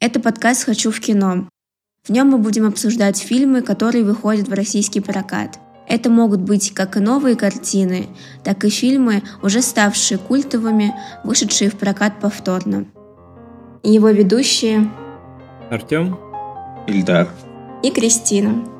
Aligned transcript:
Это 0.00 0.20
подкаст 0.20 0.62
«Хочу 0.62 0.92
в 0.92 1.00
кино». 1.00 1.48
В 2.04 2.10
нем 2.10 2.28
мы 2.28 2.38
будем 2.38 2.64
обсуждать 2.64 3.18
фильмы, 3.18 3.62
которые 3.62 4.04
выходят 4.04 4.46
в 4.46 4.52
российский 4.52 5.00
прокат. 5.00 5.58
Это 5.88 6.08
могут 6.08 6.40
быть 6.40 6.72
как 6.72 6.96
и 6.96 7.00
новые 7.00 7.34
картины, 7.34 8.06
так 8.44 8.64
и 8.64 8.68
фильмы, 8.68 9.24
уже 9.42 9.60
ставшие 9.60 10.18
культовыми, 10.18 10.94
вышедшие 11.24 11.68
в 11.68 11.76
прокат 11.76 12.20
повторно. 12.20 12.86
Его 13.82 14.10
ведущие 14.10 14.88
Артем, 15.68 16.16
Ильдар 16.86 17.28
и 17.82 17.90
Кристина. 17.90 18.77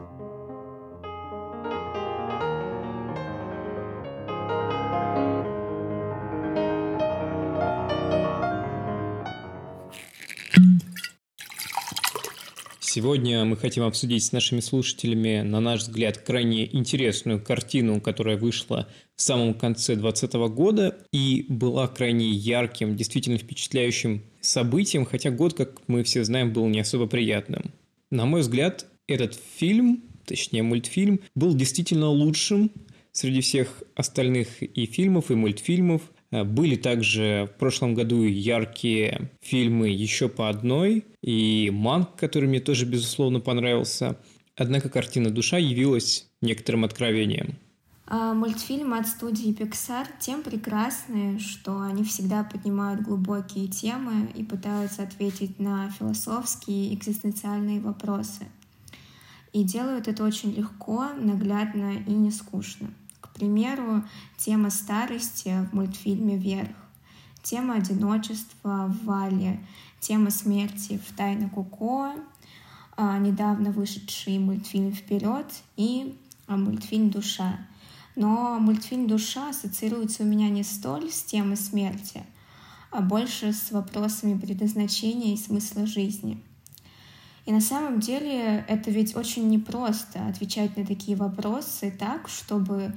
Сегодня 12.98 13.44
мы 13.44 13.57
хотим 13.57 13.84
обсудить 13.84 14.25
с 14.25 14.32
нашими 14.32 14.58
слушателями, 14.58 15.43
на 15.43 15.61
наш 15.61 15.82
взгляд, 15.82 16.18
крайне 16.18 16.66
интересную 16.75 17.40
картину, 17.40 18.00
которая 18.00 18.36
вышла 18.36 18.88
в 19.14 19.22
самом 19.22 19.54
конце 19.54 19.94
2020 19.94 20.32
года 20.52 20.98
и 21.12 21.46
была 21.48 21.86
крайне 21.86 22.29
ярким, 22.29 22.96
действительно 22.96 23.38
впечатляющим 23.38 24.24
событием, 24.40 25.04
хотя 25.04 25.30
год, 25.30 25.54
как 25.54 25.80
мы 25.86 26.02
все 26.02 26.24
знаем, 26.24 26.52
был 26.52 26.66
не 26.66 26.80
особо 26.80 27.07
приятным. 27.07 27.72
На 28.11 28.26
мой 28.26 28.40
взгляд, 28.40 28.84
этот 29.07 29.38
фильм, 29.57 30.02
точнее 30.26 30.64
мультфильм, 30.64 31.21
был 31.36 31.54
действительно 31.54 32.08
лучшим 32.08 32.72
среди 33.12 33.42
всех 33.42 33.84
остальных 33.94 34.60
и 34.60 34.86
фильмов, 34.86 35.30
и 35.30 35.36
мультфильмов– 35.36 36.02
были 36.31 36.77
также 36.77 37.48
в 37.53 37.59
прошлом 37.59 37.95
году 37.95 38.23
яркие 38.23 39.31
фильмы 39.41 39.89
еще 39.89 40.28
по 40.28 40.48
одной, 40.48 41.06
и 41.23 41.70
«Манк», 41.73 42.17
который 42.17 42.48
мне 42.48 42.61
тоже, 42.61 42.84
безусловно, 42.84 43.41
понравился. 43.41 44.19
Однако 44.56 44.89
картина 44.89 45.30
«Душа» 45.30 45.56
явилась 45.56 46.28
некоторым 46.42 46.84
откровением. 46.84 47.56
А 48.11 48.33
мультфильмы 48.33 48.98
от 48.98 49.06
студии 49.06 49.52
Pixar 49.55 50.06
тем 50.19 50.42
прекрасны, 50.42 51.39
что 51.39 51.83
они 51.83 52.05
всегда 52.05 52.42
поднимают 52.42 53.02
глубокие 53.02 53.69
темы 53.69 54.30
и 54.34 54.42
пытаются 54.42 55.02
ответить 55.02 55.58
на 55.58 55.91
философские 55.91 56.95
экзистенциальные 56.95 57.80
вопросы. 57.80 58.47
И 59.52 59.62
делают 59.62 60.08
это 60.08 60.24
очень 60.24 60.55
легко, 60.55 61.08
наглядно 61.20 62.02
и 62.06 62.12
не 62.12 62.30
скучно. 62.30 62.89
Примеру, 63.39 64.03
тема 64.36 64.69
старости 64.69 65.55
в 65.70 65.72
мультфильме 65.72 66.36
«Вверх», 66.36 66.75
тема 67.45 67.75
одиночества 67.75 68.86
в 68.89 69.05
«Вале», 69.05 69.64
тема 70.00 70.30
смерти 70.30 71.00
в 71.06 71.17
«Тайна 71.17 71.48
Куко», 71.48 72.14
а, 72.97 73.17
недавно 73.19 73.70
вышедший 73.70 74.41
мультфильм 74.41 74.92
«Вперед» 74.92 75.47
и 75.77 76.19
а, 76.48 76.56
мультфильм 76.56 77.11
«Душа». 77.11 77.61
Но 78.17 78.58
мультфильм 78.58 79.06
«Душа» 79.06 79.50
ассоциируется 79.50 80.25
у 80.25 80.27
меня 80.27 80.48
не 80.48 80.64
столь 80.64 81.12
с 81.12 81.23
темой 81.23 81.56
смерти, 81.56 82.25
а 82.91 83.02
больше 83.02 83.52
с 83.52 83.70
вопросами 83.70 84.36
предназначения 84.36 85.34
и 85.34 85.36
смысла 85.36 85.86
жизни. 85.86 86.42
И 87.47 87.52
на 87.52 87.61
самом 87.61 88.00
деле 88.00 88.64
это 88.67 88.91
ведь 88.91 89.14
очень 89.14 89.48
непросто 89.48 90.27
отвечать 90.27 90.77
на 90.77 90.84
такие 90.84 91.17
вопросы 91.17 91.95
так, 91.97 92.28
чтобы 92.28 92.92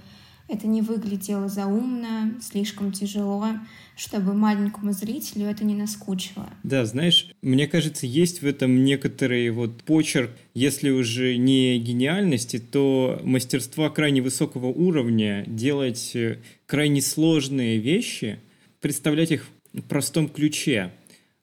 это 0.51 0.67
не 0.67 0.81
выглядело 0.81 1.47
заумно, 1.47 2.35
слишком 2.41 2.91
тяжело, 2.91 3.47
чтобы 3.95 4.33
маленькому 4.33 4.91
зрителю 4.91 5.45
это 5.47 5.63
не 5.63 5.75
наскучило. 5.75 6.49
Да, 6.63 6.85
знаешь, 6.85 7.31
мне 7.41 7.67
кажется, 7.67 8.05
есть 8.05 8.41
в 8.41 8.45
этом 8.45 8.83
некоторый 8.83 9.49
вот 9.51 9.83
почерк, 9.83 10.31
если 10.53 10.89
уже 10.89 11.37
не 11.37 11.79
гениальности, 11.79 12.59
то 12.59 13.19
мастерства 13.23 13.89
крайне 13.89 14.21
высокого 14.21 14.67
уровня, 14.67 15.45
делать 15.47 16.11
э, 16.15 16.39
крайне 16.65 17.01
сложные 17.01 17.77
вещи, 17.77 18.39
представлять 18.81 19.31
их 19.31 19.47
в 19.73 19.81
простом 19.81 20.27
ключе. 20.27 20.91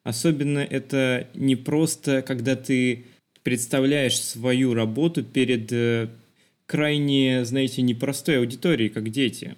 Особенно 0.05 0.59
это 0.59 1.29
не 1.35 1.57
просто, 1.57 2.23
когда 2.23 2.57
ты 2.57 3.07
представляешь 3.43 4.21
свою 4.21 4.75
работу 4.75 5.23
перед 5.23 5.73
э, 5.73 6.09
крайне, 6.69 7.47
знаете, 7.47 7.81
непростой 7.81 8.39
аудитории, 8.39 8.89
как 8.89 9.09
дети. 9.09 9.57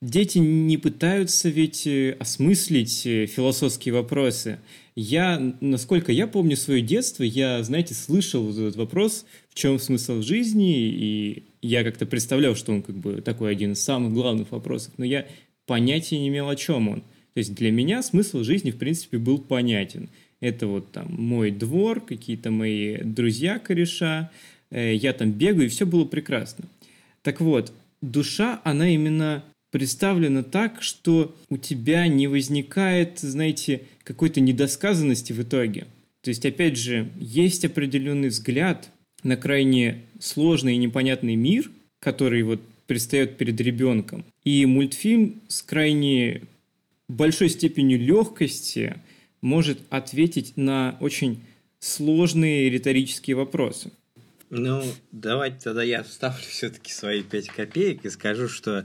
Дети 0.00 0.38
не 0.38 0.78
пытаются 0.78 1.48
ведь 1.48 1.86
э, 1.86 2.16
осмыслить 2.20 3.04
э, 3.04 3.26
философские 3.26 3.94
вопросы. 3.94 4.60
Я, 4.94 5.56
насколько 5.60 6.12
я 6.12 6.28
помню 6.28 6.56
свое 6.56 6.80
детство, 6.80 7.24
я, 7.24 7.62
знаете, 7.64 7.94
слышал 7.94 8.48
этот 8.50 8.76
вопрос, 8.76 9.26
в 9.50 9.54
чем 9.54 9.80
смысл 9.80 10.22
жизни, 10.22 10.88
и 10.88 11.44
я 11.62 11.82
как-то 11.82 12.06
представлял, 12.06 12.54
что 12.54 12.72
он 12.72 12.82
как 12.82 12.96
бы 12.96 13.20
такой 13.22 13.50
один 13.50 13.72
из 13.72 13.82
самых 13.82 14.12
главных 14.12 14.52
вопросов, 14.52 14.94
но 14.98 15.04
я 15.04 15.26
понятия 15.66 16.18
не 16.18 16.28
имел, 16.28 16.48
о 16.48 16.56
чем 16.56 16.88
он. 16.88 17.00
То 17.00 17.38
есть 17.38 17.54
для 17.54 17.72
меня 17.72 18.02
смысл 18.02 18.44
жизни, 18.44 18.70
в 18.70 18.78
принципе, 18.78 19.18
был 19.18 19.38
понятен. 19.38 20.10
Это 20.40 20.68
вот 20.68 20.92
там 20.92 21.12
мой 21.12 21.50
двор, 21.50 22.00
какие-то 22.00 22.50
мои 22.50 22.98
друзья 22.98 23.58
кореша, 23.58 24.30
Э, 24.30 24.51
я 24.72 25.12
там 25.12 25.32
бегаю, 25.32 25.66
и 25.66 25.68
все 25.68 25.86
было 25.86 26.04
прекрасно. 26.04 26.64
Так 27.22 27.40
вот, 27.40 27.72
душа, 28.00 28.60
она 28.64 28.88
именно 28.88 29.44
представлена 29.70 30.42
так, 30.42 30.82
что 30.82 31.34
у 31.48 31.56
тебя 31.56 32.06
не 32.06 32.26
возникает, 32.26 33.18
знаете, 33.20 33.82
какой-то 34.04 34.40
недосказанности 34.40 35.32
в 35.32 35.42
итоге. 35.42 35.86
То 36.22 36.28
есть, 36.28 36.44
опять 36.44 36.76
же, 36.76 37.08
есть 37.18 37.64
определенный 37.64 38.28
взгляд 38.28 38.90
на 39.22 39.36
крайне 39.36 40.02
сложный 40.20 40.74
и 40.74 40.78
непонятный 40.78 41.36
мир, 41.36 41.70
который 42.00 42.42
вот 42.42 42.60
предстает 42.86 43.36
перед 43.36 43.60
ребенком. 43.60 44.24
И 44.44 44.66
мультфильм 44.66 45.40
с 45.48 45.62
крайне 45.62 46.42
большой 47.08 47.48
степенью 47.48 47.98
легкости 47.98 48.96
может 49.40 49.78
ответить 49.90 50.52
на 50.56 50.96
очень 51.00 51.40
сложные 51.78 52.70
риторические 52.70 53.36
вопросы. 53.36 53.90
Ну, 54.54 54.84
давайте 55.12 55.60
тогда 55.60 55.82
я 55.82 56.02
вставлю 56.02 56.42
все-таки 56.48 56.92
свои 56.92 57.22
пять 57.22 57.48
копеек 57.48 58.04
и 58.04 58.10
скажу, 58.10 58.48
что 58.48 58.84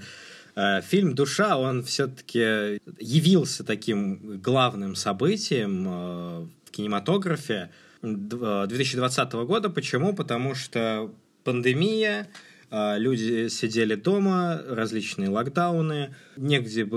э, 0.56 0.82
фильм 0.82 1.14
«Душа», 1.14 1.58
он 1.58 1.84
все-таки 1.84 2.80
явился 3.00 3.66
таким 3.66 4.40
главным 4.40 4.96
событием 4.96 5.86
э, 5.86 6.48
в 6.64 6.72
кинематографе 6.72 7.70
2020 8.02 9.34
э, 9.34 9.44
года. 9.44 9.70
Почему? 9.70 10.14
Потому 10.14 10.56
что 10.56 11.14
пандемия, 11.44 12.30
э, 12.72 12.98
люди 12.98 13.50
сидели 13.50 13.96
дома, 13.96 14.62
различные 14.70 15.28
локдауны, 15.28 16.16
негде 16.38 16.88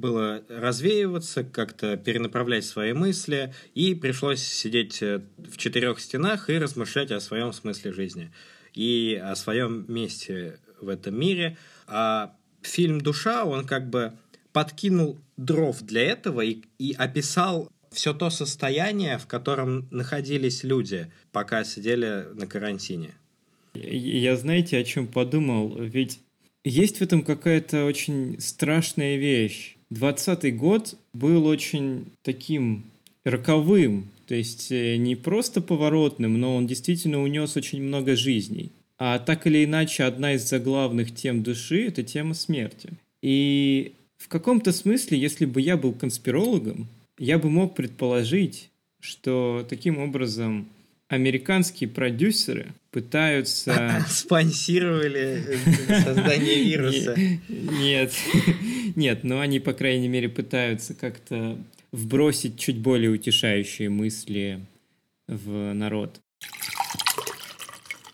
было 0.00 0.42
развеиваться, 0.48 1.44
как-то 1.44 1.96
перенаправлять 1.96 2.64
свои 2.64 2.92
мысли, 2.92 3.54
и 3.74 3.94
пришлось 3.94 4.42
сидеть 4.42 5.02
э, 5.02 5.20
в 5.36 5.56
четырех 5.56 6.00
стенах 6.00 6.50
и 6.50 6.58
размышлять 6.58 7.10
о 7.12 7.20
своем 7.20 7.52
смысле 7.52 7.92
жизни 7.92 8.32
и 8.74 9.20
о 9.22 9.36
своем 9.36 9.84
месте 9.92 10.58
в 10.80 10.88
этом 10.88 11.18
мире. 11.18 11.56
А 11.86 12.34
фильм 12.62 13.00
«Душа», 13.00 13.44
он 13.44 13.66
как 13.66 13.88
бы 13.90 14.12
подкинул 14.52 15.18
дров 15.36 15.80
для 15.82 16.02
этого 16.02 16.40
и, 16.40 16.62
и 16.78 16.92
описал 16.92 17.70
все 17.90 18.14
то 18.14 18.30
состояние, 18.30 19.18
в 19.18 19.26
котором 19.26 19.88
находились 19.90 20.64
люди, 20.64 21.10
пока 21.32 21.64
сидели 21.64 22.26
на 22.34 22.46
карантине. 22.46 23.14
Я 23.74 24.36
знаете, 24.36 24.78
о 24.78 24.84
чем 24.84 25.06
подумал? 25.06 25.76
Ведь 25.78 26.20
есть 26.64 26.98
в 26.98 27.02
этом 27.02 27.22
какая-то 27.22 27.84
очень 27.84 28.40
страшная 28.40 29.16
вещь. 29.16 29.76
20 29.90 30.56
год 30.56 30.96
был 31.12 31.46
очень 31.46 32.06
таким 32.22 32.84
роковым, 33.24 34.08
то 34.26 34.34
есть 34.34 34.70
э, 34.70 34.96
не 34.96 35.16
просто 35.16 35.60
поворотным, 35.60 36.40
но 36.40 36.56
он 36.56 36.66
действительно 36.66 37.22
унес 37.22 37.56
очень 37.56 37.82
много 37.82 38.16
жизней. 38.16 38.70
А 38.98 39.18
так 39.18 39.46
или 39.46 39.64
иначе, 39.64 40.04
одна 40.04 40.34
из 40.34 40.48
заглавных 40.48 41.14
тем 41.14 41.42
души– 41.42 41.86
это 41.88 42.02
тема 42.02 42.34
смерти. 42.34 42.90
И 43.22 43.92
в 44.18 44.28
каком-то 44.28 44.72
смысле, 44.72 45.18
если 45.18 45.46
бы 45.46 45.60
я 45.60 45.76
был 45.76 45.92
конспирологом, 45.92 46.86
я 47.18 47.38
бы 47.38 47.50
мог 47.50 47.74
предположить, 47.74 48.70
что 49.00 49.66
таким 49.68 49.98
образом 49.98 50.68
американские 51.08 51.90
продюсеры 51.90 52.68
пытаются... 52.90 54.04
Спонсировали 54.08 55.42
создание 55.88 56.62
вируса. 56.64 57.16
Нет, 57.48 58.12
нет, 59.00 59.24
но 59.24 59.40
они, 59.40 59.58
по 59.58 59.72
крайней 59.72 60.08
мере, 60.08 60.28
пытаются 60.28 60.94
как-то 60.94 61.58
вбросить 61.90 62.58
чуть 62.58 62.78
более 62.78 63.10
утешающие 63.10 63.88
мысли 63.88 64.60
в 65.26 65.72
народ. 65.72 66.20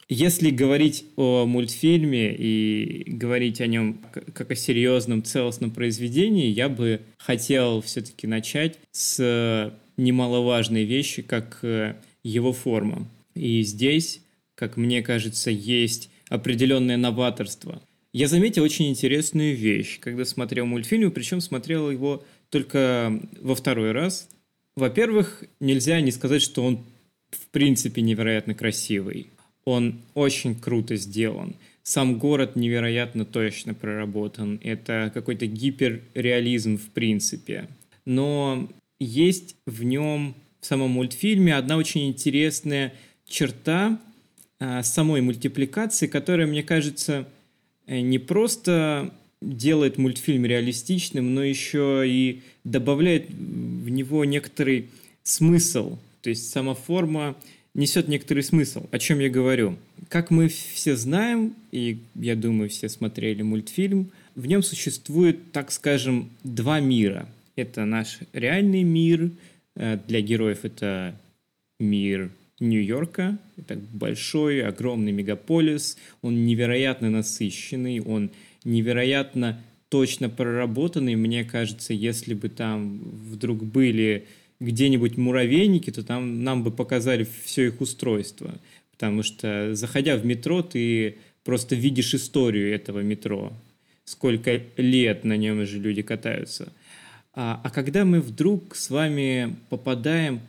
Если 0.09 0.51
говорить 0.51 1.05
о 1.17 1.47
мультфильме 1.47 2.33
и 2.33 3.03
говорить 3.09 3.61
о 3.61 3.67
нем 3.67 4.01
как 4.13 4.53
о 4.53 4.55
серьезном, 4.55 5.25
целостном 5.25 5.73
произведении, 5.73 6.47
я 6.47 6.69
бы 6.69 7.01
хотел 7.19 7.83
все-таки 7.83 8.29
начать 8.29 8.79
с 8.93 9.75
немаловажные 9.97 10.85
вещи, 10.85 11.23
как 11.23 11.59
э, 11.63 11.97
его 12.23 12.53
форма. 12.53 13.09
И 13.35 13.63
здесь, 13.63 14.21
как 14.55 14.77
мне 14.77 15.03
кажется, 15.03 15.51
есть 15.51 16.11
определенное 16.29 16.99
новаторство. 16.99 17.83
Я 18.17 18.29
заметил 18.29 18.63
очень 18.63 18.89
интересную 18.89 19.55
вещь, 19.55 20.01
когда 20.01 20.25
смотрел 20.25 20.65
мультфильм, 20.65 21.11
причем 21.11 21.43
смотрел 21.43 21.91
его 21.91 22.25
только 22.49 23.21
во 23.43 23.55
второй 23.55 23.93
раз. 23.93 24.31
Во-первых, 24.75 25.45
нельзя 25.61 26.01
не 26.01 26.11
сказать, 26.11 26.41
что 26.41 26.65
он 26.65 26.83
в 27.31 27.47
принципе 27.49 28.01
невероятно 28.01 28.55
красивый. 28.55 29.27
Он 29.67 30.01
очень 30.15 30.55
круто 30.59 30.97
сделан. 30.97 31.57
Сам 31.83 32.19
город 32.19 32.57
невероятно 32.57 33.27
точно 33.27 33.75
проработан. 33.75 34.61
Это 34.65 35.11
какой-то 35.13 35.45
гиперреализм 35.47 36.79
в 36.79 36.89
принципе. 36.93 37.69
Но 38.07 38.67
есть 38.99 39.57
в 39.67 39.83
нем, 39.83 40.35
в 40.63 40.65
самом 40.65 40.93
мультфильме, 40.93 41.55
одна 41.55 41.77
очень 41.77 42.09
интересная 42.09 42.95
черта 43.27 44.01
а, 44.59 44.83
самой 44.83 45.21
мультипликации, 45.21 46.07
которая, 46.07 46.47
мне 46.47 46.63
кажется, 46.63 47.29
не 47.87 48.19
просто 48.19 49.13
делает 49.41 49.99
мультфильм 49.99 50.45
реалистичным, 50.45 51.35
но 51.35 51.45
еще 51.45 52.05
и 52.07 52.43
добавляет 52.65 53.29
в 53.31 53.89
него 53.89 54.25
некоторый 54.25 54.89
смысл. 55.23 55.99
То 56.23 56.31
есть 56.31 56.51
сама 56.51 56.75
форма 56.75 57.37
несет 57.75 58.09
некоторый 58.09 58.43
смысл. 58.43 58.87
О 58.91 58.99
чем 58.99 59.21
я 59.21 59.29
говорю? 59.29 59.77
Как 60.09 60.31
мы 60.31 60.49
все 60.49 60.97
знаем, 60.97 61.55
и 61.71 61.99
я 62.15 62.35
думаю, 62.35 62.71
все 62.71 62.89
смотрели 62.89 63.43
мультфильм, 63.43 64.11
в 64.35 64.47
нем 64.47 64.63
существует, 64.63 65.53
так 65.53 65.71
скажем, 65.71 66.31
два 66.43 66.81
мира. 66.81 67.29
Это 67.55 67.85
наш 67.85 68.19
реальный 68.33 68.83
мир, 68.83 69.31
э, 69.77 69.99
для 70.07 70.21
героев 70.21 70.65
это 70.65 71.19
мир 71.79 72.31
Нью-Йорка. 72.61 73.39
Это 73.57 73.77
большой, 73.77 74.65
огромный 74.65 75.13
мегаполис. 75.13 75.99
Он 76.23 76.47
невероятно 76.47 77.11
насыщенный, 77.11 78.01
он 78.01 78.31
невероятно 78.65 79.63
точно 79.89 80.29
проработанный. 80.29 81.17
Мне 81.17 81.45
кажется, 81.45 81.93
если 81.93 82.35
бы 82.35 82.49
там 82.49 82.99
вдруг 83.31 83.63
были 83.63 84.27
где-нибудь 84.61 85.17
муравейники, 85.17 85.91
то 85.91 86.03
там 86.03 86.43
нам 86.43 86.65
бы 86.65 86.71
показали 86.71 87.27
все 87.45 87.67
их 87.67 87.81
устройство. 87.81 88.55
Потому 88.93 89.23
что, 89.23 89.75
заходя 89.75 90.17
в 90.17 90.25
метро, 90.25 90.63
ты 90.63 91.17
просто 91.45 91.75
видишь 91.75 92.15
историю 92.15 92.75
этого 92.75 93.01
метро. 93.01 93.53
Сколько 94.05 94.63
лет 94.77 95.25
на 95.25 95.37
нем 95.37 95.61
уже 95.61 95.79
люди 95.79 96.03
катаются. 96.03 96.73
А, 97.35 97.61
а 97.63 97.71
когда 97.71 98.05
мы 98.05 98.21
вдруг 98.21 98.75
с 98.75 98.89
вами 98.89 99.57
попадаем 99.69 100.41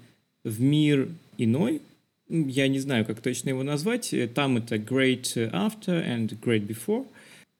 в 0.43 0.61
мир 0.61 1.09
иной, 1.37 1.81
я 2.29 2.67
не 2.67 2.79
знаю, 2.79 3.05
как 3.05 3.21
точно 3.21 3.49
его 3.49 3.63
назвать, 3.63 4.13
там 4.33 4.57
это 4.57 4.75
Great 4.75 5.33
After 5.35 6.05
and 6.05 6.37
Great 6.39 6.67
Before, 6.67 7.07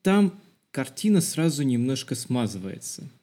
там 0.02 0.34
картина 0.72 1.22
сразу 1.22 1.64
немножко 1.64 2.16
смазывается– 2.16 3.10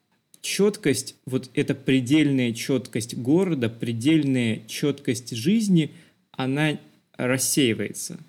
четкость, 0.45 1.15
вот 1.25 1.49
эта 1.55 1.73
предельная 1.73 2.53
четкость 2.53 3.15
города, 3.15 3.67
предельная 3.67 4.61
четкость 4.67 5.35
жизни, 5.35 5.91
она 6.31 6.79
рассеивается. 7.17 8.19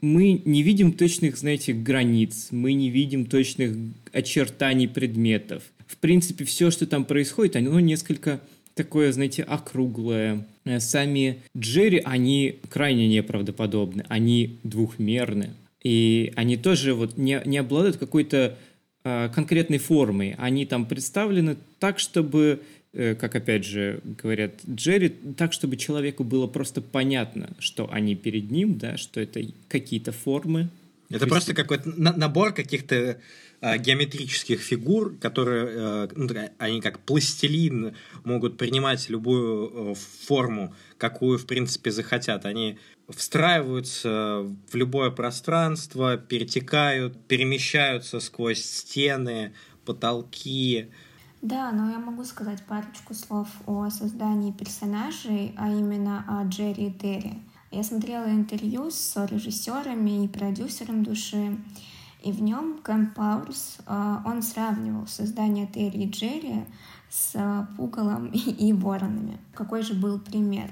Мы 0.00 0.40
не 0.44 0.62
видим 0.62 0.92
точных, 0.92 1.36
знаете, 1.36 1.72
границ, 1.74 2.48
мы 2.50 2.72
не 2.72 2.90
видим 2.90 3.26
точных 3.26 3.76
очертаний 4.12 4.88
предметов. 4.88 5.62
В 5.86 5.98
принципе, 5.98 6.44
все, 6.44 6.70
что 6.70 6.86
там 6.86 7.04
происходит, 7.04 7.56
оно 7.56 7.78
несколько 7.80 8.40
такое, 8.74 9.12
знаете, 9.12 9.42
округлое. 9.42 10.46
Сами 10.78 11.42
Джерри, 11.56 12.02
они 12.04 12.58
крайне 12.68 13.08
неправдоподобны, 13.08 14.04
они 14.08 14.58
двухмерны. 14.62 15.50
И 15.82 16.32
они 16.36 16.56
тоже 16.56 16.94
вот 16.94 17.16
не, 17.16 17.40
не 17.44 17.58
обладают 17.58 17.96
какой-то 17.96 18.56
Э, 19.08 19.28
конкретной 19.32 19.78
формой. 19.78 20.34
Они 20.36 20.66
там 20.66 20.84
представлены 20.84 21.56
так, 21.78 22.00
чтобы, 22.00 22.60
э, 22.92 23.14
как 23.14 23.36
опять 23.36 23.64
же 23.64 24.00
говорят 24.20 24.54
Джерри, 24.68 25.10
так, 25.10 25.52
чтобы 25.52 25.76
человеку 25.76 26.24
было 26.24 26.48
просто 26.48 26.80
понятно, 26.80 27.50
что 27.60 27.88
они 27.92 28.16
перед 28.16 28.50
ним, 28.50 28.78
да, 28.78 28.96
что 28.96 29.20
это 29.20 29.42
какие-то 29.68 30.10
формы. 30.10 30.70
Это 31.08 31.28
просто 31.28 31.54
какой-то 31.54 31.88
набор 31.96 32.52
каких-то 32.52 32.96
э, 32.96 33.16
геометрических 33.60 34.60
фигур, 34.60 35.16
которые, 35.18 35.66
э, 35.68 36.08
ну, 36.14 36.28
они 36.58 36.80
как 36.80 36.98
пластилин 37.00 37.94
могут 38.24 38.56
принимать 38.56 39.08
любую 39.08 39.92
э, 39.92 39.94
форму, 40.26 40.74
какую, 40.98 41.38
в 41.38 41.46
принципе, 41.46 41.90
захотят. 41.90 42.44
Они 42.44 42.78
встраиваются 43.08 44.44
в 44.70 44.74
любое 44.74 45.10
пространство, 45.10 46.16
перетекают, 46.16 47.26
перемещаются 47.26 48.20
сквозь 48.20 48.64
стены, 48.64 49.52
потолки. 49.84 50.90
Да, 51.42 51.70
но 51.70 51.90
я 51.90 51.98
могу 51.98 52.24
сказать 52.24 52.62
парочку 52.66 53.14
слов 53.14 53.48
о 53.66 53.88
создании 53.90 54.52
персонажей, 54.52 55.54
а 55.56 55.70
именно 55.70 56.24
о 56.26 56.44
Джерри 56.48 56.88
и 56.88 56.92
Терри. 56.92 57.38
Я 57.70 57.82
смотрела 57.82 58.26
интервью 58.26 58.90
с 58.90 59.14
режиссерами 59.26 60.24
и 60.24 60.28
продюсером 60.28 61.04
души, 61.04 61.56
и 62.22 62.32
в 62.32 62.42
нем 62.42 62.78
Кэм 62.82 63.12
Пауэрс, 63.14 63.78
а, 63.86 64.22
он 64.24 64.42
сравнивал 64.42 65.06
создание 65.06 65.66
Терри 65.66 66.04
и 66.04 66.10
Джерри 66.10 66.64
с 67.08 67.68
пугалом 67.76 68.26
и 68.32 68.72
воронами. 68.72 69.38
Какой 69.54 69.82
же 69.82 69.94
был 69.94 70.18
пример? 70.18 70.70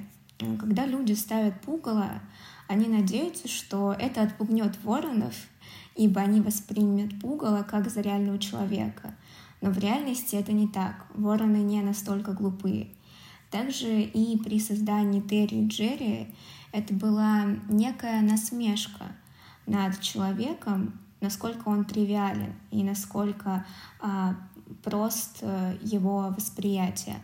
Когда 0.59 0.85
люди 0.85 1.13
ставят 1.13 1.61
пугало, 1.61 2.21
они 2.67 2.89
надеются, 2.89 3.47
что 3.49 3.95
это 3.99 4.23
отпугнет 4.23 4.83
воронов, 4.83 5.35
ибо 5.95 6.21
они 6.21 6.41
воспримут 6.41 7.21
пугало 7.21 7.63
как 7.63 7.89
за 7.89 8.01
реального 8.01 8.39
человека. 8.39 9.15
Но 9.61 9.71
в 9.71 9.79
реальности 9.79 10.37
это 10.37 10.53
не 10.53 10.67
так. 10.67 11.07
Вороны 11.15 11.59
не 11.59 11.83
настолько 11.83 12.33
глупые. 12.33 12.89
Также 13.51 14.03
и 14.03 14.37
при 14.39 14.59
создании 14.59 15.21
Терри 15.21 15.63
и 15.63 15.69
Джерри 15.69 16.35
это 16.73 16.93
была 16.93 17.45
некая 17.69 18.21
насмешка 18.21 19.05
над 19.67 20.01
человеком, 20.01 20.99
насколько 21.25 21.69
он 21.69 21.85
тривиален 21.85 22.53
и 22.71 22.85
насколько 22.85 23.67
а, 24.01 24.37
прост 24.83 25.39
а, 25.43 25.75
его 25.83 26.33
восприятие 26.37 27.17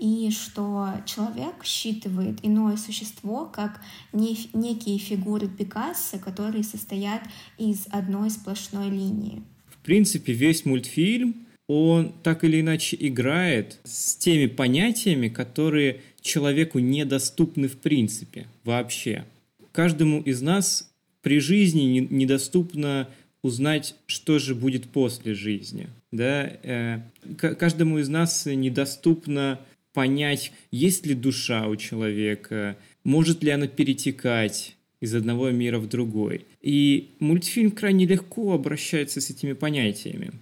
и 0.00 0.30
что 0.30 0.94
человек 1.04 1.62
считывает 1.62 2.38
иное 2.42 2.76
существо 2.78 3.44
как 3.44 3.80
не, 4.12 4.48
некие 4.54 4.98
фигуры 4.98 5.46
Пикассо, 5.46 6.18
которые 6.18 6.64
состоят 6.64 7.22
из 7.58 7.86
одной 7.90 8.30
сплошной 8.30 8.88
линии. 8.88 9.42
В 9.66 9.76
принципе, 9.84 10.32
весь 10.32 10.64
мультфильм, 10.64 11.46
он 11.68 12.12
так 12.22 12.44
или 12.44 12.60
иначе 12.60 12.96
играет 12.98 13.78
с 13.84 14.16
теми 14.16 14.46
понятиями, 14.46 15.28
которые 15.28 16.00
человеку 16.20 16.78
недоступны 16.78 17.68
в 17.68 17.76
принципе 17.76 18.48
вообще. 18.64 19.26
Каждому 19.72 20.20
из 20.22 20.42
нас 20.42 20.89
при 21.22 21.40
жизни 21.40 22.06
недоступно 22.10 23.08
узнать, 23.42 23.94
что 24.06 24.38
же 24.38 24.54
будет 24.54 24.88
после 24.88 25.34
жизни. 25.34 25.88
Да? 26.12 26.50
Э, 26.62 27.00
каждому 27.36 27.98
из 27.98 28.08
нас 28.08 28.46
недоступно 28.46 29.60
понять, 29.92 30.52
есть 30.70 31.06
ли 31.06 31.14
душа 31.14 31.66
у 31.66 31.76
человека, 31.76 32.76
может 33.04 33.42
ли 33.42 33.50
она 33.50 33.66
перетекать 33.66 34.76
из 35.00 35.14
одного 35.14 35.50
мира 35.50 35.78
в 35.78 35.88
другой. 35.88 36.44
И 36.60 37.12
мультфильм 37.20 37.70
крайне 37.70 38.06
легко 38.06 38.52
обращается 38.52 39.20
с 39.20 39.30
этими 39.30 39.54
понятиями. 39.54 40.32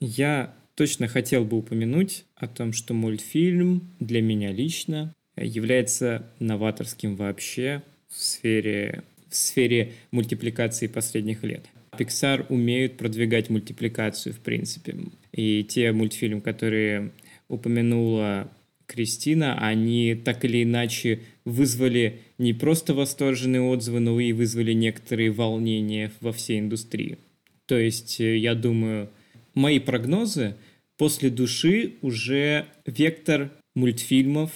Я 0.00 0.54
точно 0.74 1.08
хотел 1.08 1.44
бы 1.44 1.58
упомянуть 1.58 2.24
о 2.36 2.46
том, 2.46 2.72
что 2.72 2.94
мультфильм 2.94 3.90
для 4.00 4.22
меня 4.22 4.52
лично 4.52 5.14
является 5.36 6.30
новаторским 6.38 7.16
вообще 7.16 7.82
в 8.18 8.22
сфере, 8.24 9.04
в 9.28 9.36
сфере 9.36 9.92
мультипликации 10.10 10.88
последних 10.88 11.44
лет. 11.44 11.66
Pixar 11.96 12.46
умеют 12.48 12.96
продвигать 12.96 13.48
мультипликацию, 13.48 14.34
в 14.34 14.40
принципе. 14.40 14.96
И 15.32 15.64
те 15.64 15.92
мультфильмы, 15.92 16.40
которые 16.40 17.12
упомянула 17.48 18.50
Кристина, 18.86 19.56
они 19.58 20.14
так 20.14 20.44
или 20.44 20.64
иначе 20.64 21.20
вызвали 21.44 22.20
не 22.38 22.54
просто 22.54 22.92
восторженные 22.94 23.62
отзывы, 23.62 24.00
но 24.00 24.18
и 24.18 24.32
вызвали 24.32 24.72
некоторые 24.72 25.30
волнения 25.30 26.10
во 26.20 26.32
всей 26.32 26.58
индустрии. 26.58 27.18
То 27.66 27.78
есть, 27.78 28.20
э, 28.20 28.36
я 28.36 28.54
думаю, 28.54 29.10
мои 29.54 29.78
прогнозы 29.78 30.56
после 30.96 31.30
души 31.30 31.94
уже 32.02 32.66
вектор 32.86 33.52
мультфильмов 33.74 34.50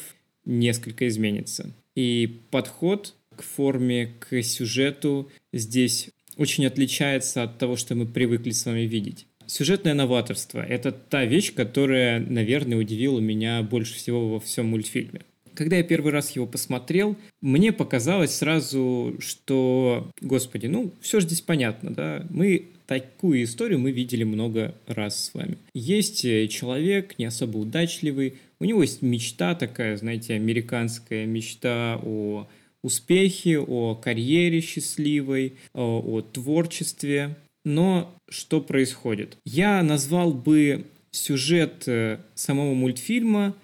несколько 0.45 1.07
изменится. 1.09 1.73
И 1.95 2.41
подход 2.51 3.15
к 3.37 3.43
форме, 3.43 4.15
к 4.19 4.43
сюжету 4.43 5.31
здесь 5.53 6.11
очень 6.37 6.67
отличается 6.67 7.43
от 7.43 7.59
того, 7.59 7.77
что 7.77 7.95
мы 7.95 8.07
привыкли 8.07 8.51
с 8.51 8.65
вами 8.65 8.83
видеть. 8.83 9.27
Сюжетное 9.47 9.95
новаторство— 9.95 10.61
это 10.69 10.93
та 10.93 11.25
вещь, 11.25 11.53
которая, 11.53 12.21
наверное, 12.21 12.79
удивила 12.79 13.21
меня 13.21 13.63
больше 13.63 13.95
всего 13.95 14.29
во 14.29 14.41
всем 14.41 14.67
мультфильме. 14.67 15.23
Когда 15.55 15.77
я 15.77 15.83
первый 15.83 16.13
раз 16.13 16.31
его 16.31 16.47
посмотрел, 16.47 17.17
мне 17.43 17.73
показалось 17.73 18.35
сразу, 18.35 19.17
что, 19.19 20.11
господи, 20.23 20.67
ну, 20.67 20.95
все 21.03 21.21
же 21.21 21.27
здесь 21.27 21.43
понятно, 21.43 21.93
да, 21.93 22.27
мы 22.31 22.69
такую 22.87 23.45
историю 23.45 23.79
мы 23.79 23.91
видели 23.91 24.25
много 24.25 24.75
раз 24.87 25.25
с 25.25 25.35
вами. 25.35 25.59
Есть 25.75 26.25
э, 26.25 26.49
человек, 26.49 27.19
не 27.19 27.27
особо 27.27 27.59
удачливый, 27.59 28.35
у 28.61 28.65
него 28.65 28.83
есть 28.83 29.03
мечта 29.03 29.55
такая, 29.55 29.97
знаете, 29.97 30.35
американская 30.35 31.27
мечта 31.27 32.01
о 32.03 32.49
успехе, 32.83 33.59
о 33.59 33.95
карьере 33.95 34.61
счастливой, 34.61 35.55
о, 35.73 36.21
творчестве. 36.21 37.37
Но 37.65 38.15
что 38.29 38.61
происходит? 38.61 39.37
Я 39.45 39.83
назвал 39.83 40.33
бы 40.33 40.85
сюжет 41.13 41.85
э, 41.87 42.19
самого 42.35 42.75
мультфильма 42.75 43.55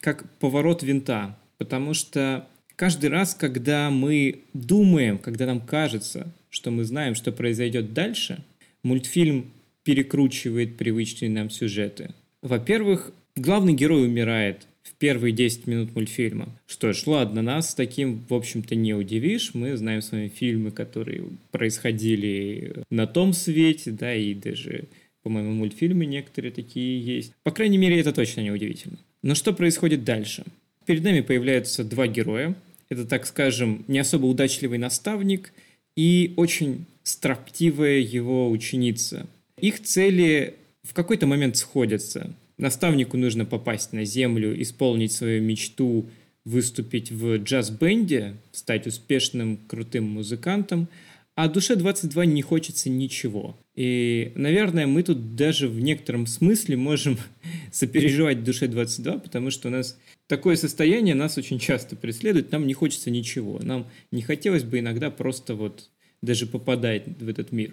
как 0.00 0.30
поворот 0.38 0.82
винта, 0.82 1.36
потому 1.56 1.94
что 1.94 2.46
каждый 2.76 3.10
раз, 3.10 3.34
когда 3.34 3.90
мы 3.90 4.42
думаем, 4.52 5.18
когда 5.18 5.46
нам 5.46 5.60
кажется, 5.60 6.32
что 6.50 6.70
мы 6.70 6.84
знаем, 6.84 7.14
что 7.14 7.32
произойдет 7.32 7.92
дальше, 7.92 8.44
мультфильм 8.82 9.50
перекручивает 9.82 10.76
привычные 10.76 11.30
нам 11.30 11.50
сюжеты. 11.50 12.14
Во-первых, 12.42 13.12
главный 13.36 13.72
герой 13.72 14.04
умирает 14.04 14.66
в 14.88 14.94
первые 14.98 15.32
10 15.32 15.66
минут 15.66 15.94
мультфильма. 15.94 16.48
Что 16.66 16.92
ж, 16.92 17.06
ладно, 17.06 17.42
нас 17.42 17.74
таким, 17.74 18.24
в 18.28 18.34
общем-то, 18.34 18.74
не 18.74 18.94
удивишь. 18.94 19.52
Мы 19.54 19.76
знаем 19.76 20.02
с 20.02 20.12
вами 20.12 20.28
фильмы, 20.28 20.70
которые 20.70 21.24
происходили 21.50 22.82
на 22.90 23.06
том 23.06 23.32
свете, 23.32 23.90
да, 23.90 24.14
и 24.14 24.34
даже, 24.34 24.84
по-моему, 25.22 25.52
мультфильмы 25.52 26.06
некоторые 26.06 26.52
такие 26.52 27.00
есть. 27.00 27.32
По 27.42 27.50
крайней 27.50 27.78
мере, 27.78 28.00
это 28.00 28.12
точно 28.12 28.40
не 28.40 28.50
удивительно. 28.50 28.98
Но 29.22 29.34
что 29.34 29.52
происходит 29.52 30.04
дальше? 30.04 30.44
Перед 30.86 31.04
нами 31.04 31.20
появляются 31.20 31.84
два 31.84 32.06
героя. 32.06 32.54
Это, 32.88 33.04
так 33.04 33.26
скажем, 33.26 33.84
не 33.88 33.98
особо 33.98 34.26
удачливый 34.26 34.78
наставник 34.78 35.52
и 35.96 36.32
очень 36.36 36.86
строптивая 37.02 37.98
его 37.98 38.50
ученица. 38.50 39.26
Их 39.60 39.82
цели 39.82 40.54
в 40.82 40.94
какой-то 40.94 41.26
момент 41.26 41.56
сходятся. 41.56 42.32
Наставнику 42.58 43.16
нужно 43.16 43.44
попасть 43.44 43.92
на 43.92 44.04
землю, 44.04 44.60
исполнить 44.60 45.12
свою 45.12 45.42
мечту, 45.42 46.10
выступить 46.44 47.10
в 47.10 47.36
джаз-бенде, 47.36 48.34
стать 48.52 48.86
успешным, 48.86 49.58
крутым 49.68 50.04
музыкантом, 50.04 50.88
а 51.36 51.48
душе 51.48 51.76
22 51.76 52.26
не 52.26 52.42
хочется 52.42 52.90
ничего. 52.90 53.56
И, 53.76 54.32
наверное, 54.34 54.88
мы 54.88 55.04
тут 55.04 55.36
даже 55.36 55.68
в 55.68 55.78
некотором 55.78 56.26
смысле 56.26 56.76
можем 56.76 57.16
сопереживать 57.72 58.42
душе 58.42 58.66
22, 58.66 59.18
потому 59.18 59.52
что 59.52 59.68
у 59.68 59.70
нас 59.70 59.96
такое 60.26 60.56
состояние 60.56 61.14
нас 61.14 61.38
очень 61.38 61.60
часто 61.60 61.94
преследует, 61.94 62.50
нам 62.50 62.66
не 62.66 62.74
хочется 62.74 63.10
ничего, 63.10 63.60
нам 63.62 63.86
не 64.10 64.22
хотелось 64.22 64.64
бы 64.64 64.80
иногда 64.80 65.12
просто 65.12 65.54
вот 65.54 65.90
даже 66.22 66.46
попадать 66.46 67.04
в 67.06 67.28
этот 67.28 67.52
мир. 67.52 67.72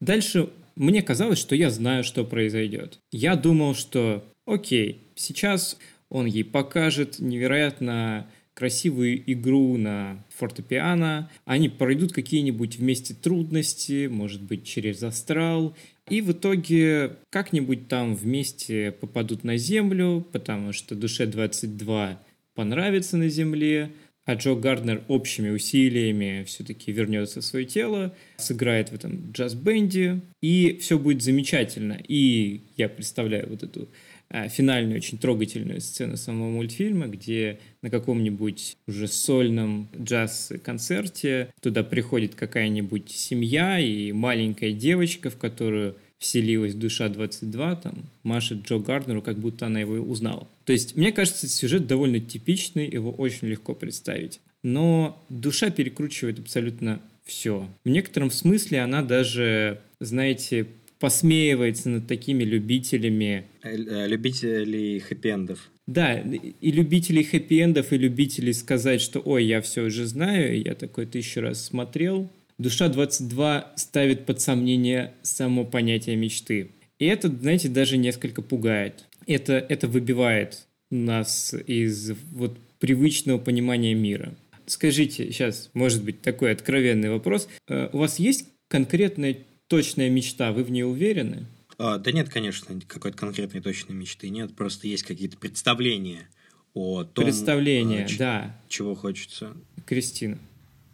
Дальше 0.00 0.50
мне 0.76 1.02
казалось, 1.02 1.38
что 1.38 1.54
я 1.54 1.70
знаю, 1.70 2.04
что 2.04 2.24
произойдет. 2.24 2.98
Я 3.12 3.36
думал, 3.36 3.74
что 3.74 4.24
окей, 4.46 5.08
сейчас 5.14 5.78
он 6.08 6.26
ей 6.26 6.44
покажет 6.44 7.18
невероятно 7.18 8.28
красивую 8.54 9.20
игру 9.32 9.76
на 9.76 10.24
фортепиано, 10.30 11.28
они 11.44 11.68
пройдут 11.68 12.12
какие-нибудь 12.12 12.76
вместе 12.76 13.12
трудности, 13.12 14.06
может 14.06 14.42
быть, 14.42 14.64
через 14.64 15.02
астрал, 15.02 15.76
и 16.08 16.20
в 16.20 16.32
итоге 16.32 17.16
как-нибудь 17.30 17.88
там 17.88 18.14
вместе 18.14 18.92
попадут 18.92 19.42
на 19.42 19.56
Землю, 19.56 20.26
потому 20.32 20.72
что 20.72 20.94
душе 20.94 21.26
22 21.26 22.20
понравится 22.54 23.16
на 23.16 23.28
Земле, 23.28 23.90
а 24.24 24.34
Джо 24.34 24.54
Гарднер 24.54 25.02
общими 25.08 25.50
усилиями 25.50 26.44
все-таки 26.46 26.92
вернется 26.92 27.40
в 27.40 27.44
свое 27.44 27.66
тело, 27.66 28.14
сыграет 28.36 28.90
в 28.90 28.94
этом 28.94 29.32
джаз-бенде, 29.32 30.20
и 30.40 30.78
все 30.80 30.98
будет 30.98 31.22
замечательно. 31.22 31.98
И 32.08 32.62
я 32.76 32.88
представляю 32.88 33.48
вот 33.50 33.62
эту 33.62 33.88
а, 34.30 34.48
финальную, 34.48 34.96
очень 34.96 35.18
трогательную 35.18 35.80
сцену 35.80 36.16
самого 36.16 36.50
мультфильма, 36.50 37.06
где 37.06 37.60
на 37.82 37.90
каком-нибудь 37.90 38.76
уже 38.86 39.06
сольном 39.06 39.88
джаз-концерте 39.96 41.52
туда 41.60 41.84
приходит 41.84 42.34
какая-нибудь 42.34 43.10
семья 43.10 43.78
и 43.78 44.10
маленькая 44.12 44.72
девочка, 44.72 45.28
в 45.28 45.36
которую 45.36 45.96
вселилась 46.24 46.74
душа 46.74 47.10
22, 47.10 47.76
там, 47.76 47.94
машет 48.22 48.66
Джо 48.66 48.78
Гарднеру, 48.78 49.20
как 49.20 49.38
будто 49.38 49.66
она 49.66 49.80
его 49.80 49.96
узнала. 49.96 50.48
То 50.64 50.72
есть, 50.72 50.96
мне 50.96 51.12
кажется, 51.12 51.46
сюжет 51.46 51.86
довольно 51.86 52.18
типичный, 52.18 52.88
его 52.90 53.10
очень 53.10 53.48
легко 53.48 53.74
представить. 53.74 54.40
Но 54.62 55.22
душа 55.28 55.68
перекручивает 55.68 56.38
абсолютно 56.38 57.02
все. 57.26 57.68
В 57.84 57.88
некотором 57.90 58.30
смысле 58.30 58.80
она 58.80 59.02
даже, 59.02 59.80
знаете, 60.00 60.66
посмеивается 60.98 61.90
над 61.90 62.06
такими 62.06 62.42
любителями... 62.42 63.44
Э, 63.62 63.76
э, 63.76 64.08
любителей 64.08 65.00
хэппи-эндов. 65.00 65.58
Да, 65.86 66.14
и 66.18 66.70
любителей 66.70 67.28
хэппи-эндов, 67.30 67.88
и 67.90 67.98
любителей 67.98 68.54
сказать, 68.54 69.02
что 69.02 69.20
«Ой, 69.20 69.44
я 69.44 69.60
все 69.60 69.82
уже 69.82 70.06
знаю, 70.06 70.58
я 70.58 70.74
такой 70.74 71.04
тысячу 71.04 71.42
раз 71.42 71.66
смотрел». 71.66 72.30
Душа 72.58 72.88
22 72.88 73.72
ставит 73.76 74.26
под 74.26 74.40
сомнение 74.40 75.14
само 75.22 75.64
понятие 75.64 76.16
мечты. 76.16 76.70
И 76.98 77.06
это, 77.06 77.28
знаете, 77.28 77.68
даже 77.68 77.96
несколько 77.96 78.42
пугает. 78.42 79.06
Это, 79.26 79.54
это 79.54 79.88
выбивает 79.88 80.66
нас 80.90 81.54
из 81.66 82.12
вот 82.32 82.56
привычного 82.78 83.38
понимания 83.38 83.94
мира. 83.94 84.34
Скажите, 84.66 85.30
сейчас, 85.30 85.70
может 85.74 86.04
быть, 86.04 86.22
такой 86.22 86.52
откровенный 86.52 87.10
вопрос. 87.10 87.48
Э, 87.68 87.88
у 87.92 87.98
вас 87.98 88.18
есть 88.18 88.46
конкретная 88.68 89.38
точная 89.66 90.08
мечта, 90.08 90.52
вы 90.52 90.64
в 90.64 90.70
ней 90.70 90.84
уверены? 90.84 91.46
А, 91.78 91.98
да 91.98 92.12
нет, 92.12 92.28
конечно, 92.28 92.80
какой-то 92.86 93.16
конкретной 93.16 93.60
точной 93.60 93.94
мечты 93.94 94.28
нет, 94.28 94.54
просто 94.54 94.86
есть 94.86 95.02
какие-то 95.02 95.36
представления 95.36 96.28
о 96.72 97.04
том, 97.04 97.24
Представления, 97.24 98.06
э, 98.06 98.16
да. 98.18 98.60
чего 98.68 98.94
хочется. 98.94 99.56
Кристина. 99.86 100.38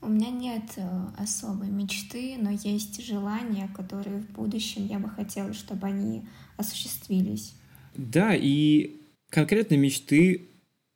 У 0.02 0.08
меня 0.08 0.30
нет 0.30 0.62
э, 0.76 0.82
особой 1.18 1.68
мечты, 1.68 2.36
но 2.38 2.50
есть 2.50 3.04
желания, 3.04 3.68
которые 3.74 4.20
в 4.20 4.30
будущем 4.30 4.86
я 4.86 4.98
бы 4.98 5.10
хотела, 5.10 5.52
чтобы 5.52 5.86
они 5.86 6.22
осуществились. 6.56 7.54
Да, 7.94 8.34
и 8.34 8.96
конкретной 9.28 9.76
мечты 9.76 10.48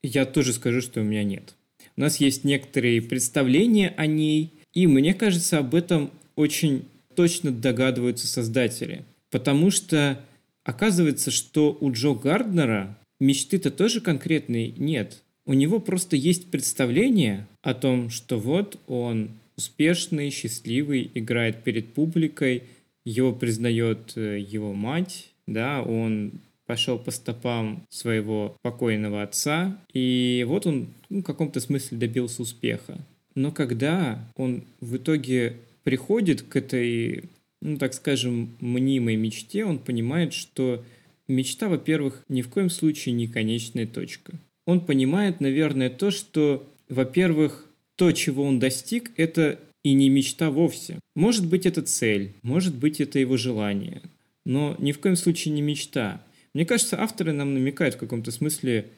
я 0.02 0.25
тоже 0.25 0.52
скажу, 0.52 0.80
что 0.80 1.00
у 1.00 1.04
меня 1.04 1.23
нет. 1.23 1.54
У 1.96 2.00
нас 2.00 2.16
есть 2.16 2.44
некоторые 2.44 3.02
представления 3.02 3.90
о 3.96 4.06
ней, 4.06 4.54
и 4.73 4.87
мне 4.87 5.14
кажется, 5.14 5.58
об 5.58 5.75
этом 5.75 6.11
очень 6.34 6.88
точно 7.14 7.50
догадываются 7.52 8.26
создатели. 8.26 9.04
Потому 9.30 9.70
что 9.70 10.25
оказывается, 10.64 11.30
что 11.30 11.76
у 11.80 11.92
Джо 11.92 12.14
Гарднера 12.14 12.99
мечты-то 13.20 13.70
тоже 13.70 14.00
конкретной 14.00 14.75
нет. 14.76 15.23
У 15.46 15.52
него 15.52 15.78
просто 15.78 16.16
есть 16.16 16.50
представление 16.50 17.46
о 17.62 17.74
том, 17.74 18.08
что 18.10 18.38
вот 18.38 18.78
он 18.86 19.30
успешный, 19.56 20.30
счастливый, 20.30 21.10
играет 21.14 21.62
перед 21.62 21.92
публикой, 21.92 22.64
его 23.04 23.32
признает 23.32 24.12
э, 24.16 24.38
его 24.40 24.72
мать, 24.72 25.28
да, 25.46 25.82
он 25.82 26.32
пошел 26.66 26.98
по 26.98 27.10
стопам 27.10 27.84
своего 27.90 28.56
покойного 28.62 29.22
отца, 29.22 29.78
и 29.92 30.44
вот 30.48 30.66
он 30.66 30.88
ну, 31.10 31.20
в 31.20 31.24
каком-то 31.24 31.60
смысле 31.60 31.98
добился 31.98 32.42
успеха. 32.42 32.98
Но 33.34 33.52
когда 33.52 34.26
он 34.36 34.64
в 34.80 34.96
итоге 34.96 35.56
приходит 35.82 36.42
к 36.42 36.56
этой, 36.56 37.24
ну 37.60 37.76
так 37.76 37.92
скажем, 37.92 38.56
мнимой 38.60 39.16
мечте, 39.16 39.64
он 39.64 39.78
понимает, 39.78 40.32
что 40.32 40.82
мечта, 41.28 41.68
во-первых, 41.68 42.24
ни 42.28 42.42
в 42.42 42.48
коем 42.48 42.70
случае 42.70 43.14
не 43.14 43.26
конечная 43.26 43.86
точка. 43.86 44.32
Он 44.66 44.80
понимает, 44.80 45.40
наверное, 45.40 45.90
то, 45.90 46.11
что, 46.11 46.66
во-первых, 46.88 47.66
то, 47.97 48.12
чего 48.12 48.44
он 48.44 48.59
достиг, 48.59 49.11
это 49.16 49.61
и 49.83 49.92
не 49.92 50.09
мечта 50.09 50.50
вовсе. 50.50 50.99
Может 51.14 51.47
быть, 51.47 51.66
это 51.66 51.83
цель, 51.83 52.33
может 52.42 52.75
быть, 52.75 53.00
это 53.00 53.18
его 53.18 53.37
желание, 53.37 54.02
но 54.44 54.75
ни 54.78 54.92
в 54.92 54.99
коем 54.99 55.16
случае 55.16 55.54
не 55.54 55.62
мечта. 55.62 56.25
Мне 56.54 56.64
кажется, 56.64 57.00
авторы 57.00 57.33
нам 57.33 57.54
намекают 57.54 57.97
в 57.97 57.99
каком-то 57.99 58.30
смысле 58.30 58.90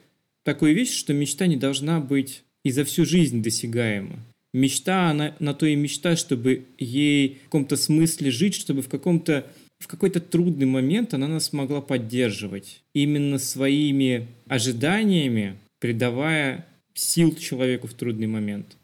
такую 0.43 0.73
вещь, 0.73 0.93
что 0.93 1.13
мечта 1.13 1.47
не 1.47 1.57
должна 1.57 1.99
быть 1.99 2.43
и 2.63 2.71
за 2.71 2.85
всю 2.85 3.05
жизнь 3.05 3.43
досягаема 3.43 4.19
мечта, 4.57 5.09
она 5.09 5.35
на 5.39 5.53
то 5.53 5.65
и 5.65 5.75
мечта, 5.75 6.15
чтобы 6.15 6.65
ей 6.77 7.39
в 7.41 7.45
каком-то 7.45 7.77
смысле 7.77 8.31
жить, 8.31 8.55
чтобы 8.55 8.81
в 8.81 8.89
каком-то 8.89 9.45
в 9.79 9.87
какой-то 9.87 10.19
трудный 10.19 10.65
момент 10.65 11.13
она 11.13 11.27
нас 11.27 11.53
могла 11.53 11.81
поддерживать 11.81 12.83
именно 12.93 13.37
своими 13.37 14.27
ожиданиями, 14.47 15.57
придавая 15.79 16.65
сил 16.93 17.35
человеку 17.35 17.87
в 17.87 17.93
трудный 17.93 18.27
момент. 18.27 18.75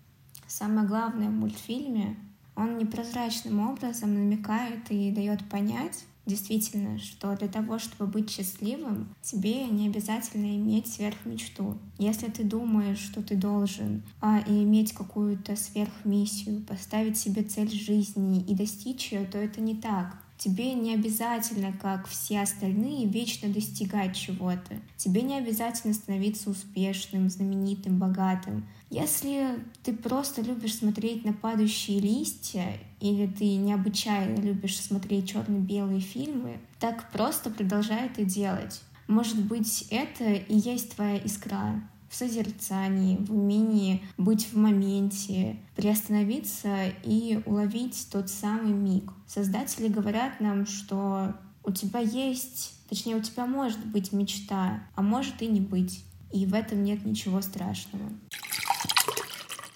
Самое 0.47 0.87
главное 0.87 1.29
в 1.29 1.33
мультфильме, 1.33 2.15
он 2.55 2.77
непрозрачным 2.77 3.59
образом 3.67 4.13
намекает 4.13 4.91
и 4.91 5.11
дает 5.11 5.43
понять, 5.49 6.05
действительно, 6.25 6.99
что 6.99 7.35
для 7.35 7.47
того, 7.47 7.79
чтобы 7.79 8.11
быть 8.11 8.29
счастливым, 8.29 9.13
тебе 9.21 9.65
не 9.65 9.87
обязательно 9.87 10.55
иметь 10.55 10.87
сверхмечту. 10.87 11.77
Если 11.97 12.27
ты 12.29 12.43
думаешь, 12.43 12.99
что 12.99 13.21
ты 13.23 13.35
должен 13.35 14.03
а, 14.21 14.43
иметь 14.47 14.93
какую-то 14.93 15.55
сверхмиссию, 15.55 16.61
поставить 16.61 17.17
себе 17.17 17.43
цель 17.43 17.71
жизни 17.71 18.41
и 18.47 18.55
достичь 18.55 19.11
ее, 19.11 19.25
то 19.25 19.37
это 19.37 19.59
не 19.59 19.75
так. 19.75 20.22
Тебе 20.43 20.73
не 20.73 20.93
обязательно, 20.93 21.71
как 21.71 22.05
все 22.05 22.41
остальные, 22.41 23.07
вечно 23.07 23.47
достигать 23.47 24.13
чего-то. 24.13 24.75
Тебе 24.97 25.21
не 25.21 25.37
обязательно 25.37 25.93
становиться 25.93 26.49
успешным, 26.49 27.29
знаменитым, 27.29 27.97
богатым. 27.97 28.65
Если 28.89 29.57
ты 29.83 29.93
просто 29.93 30.41
любишь 30.41 30.75
смотреть 30.75 31.23
на 31.23 31.31
падающие 31.31 32.01
листья, 32.01 32.77
или 32.99 33.25
ты 33.25 33.55
необычайно 33.55 34.35
любишь 34.41 34.81
смотреть 34.81 35.29
черно-белые 35.29 36.01
фильмы, 36.01 36.59
так 36.77 37.09
просто 37.13 37.49
продолжай 37.49 38.07
это 38.07 38.25
делать. 38.25 38.81
Может 39.07 39.41
быть, 39.45 39.87
это 39.91 40.25
и 40.33 40.57
есть 40.57 40.93
твоя 40.93 41.19
искра 41.19 41.81
в 42.13 42.15
созерцании, 42.15 43.17
в 43.17 43.31
умении 43.31 44.03
быть 44.19 44.45
в 44.45 44.55
моменте, 44.55 45.57
приостановиться 45.75 46.89
и 47.03 47.41
уловить 47.47 48.07
тот 48.11 48.29
самый 48.29 48.71
миг. 48.71 49.11
Создатели 49.25 49.87
говорят 49.87 50.39
нам, 50.39 50.67
что 50.67 51.33
у 51.63 51.71
тебя 51.71 52.01
есть, 52.01 52.75
точнее, 52.87 53.15
у 53.15 53.21
тебя 53.21 53.47
может 53.47 53.83
быть 53.87 54.13
мечта, 54.13 54.83
а 54.93 55.01
может 55.01 55.41
и 55.41 55.47
не 55.47 55.59
быть. 55.59 56.05
И 56.31 56.45
в 56.45 56.53
этом 56.53 56.83
нет 56.83 57.03
ничего 57.03 57.41
страшного 57.41 58.11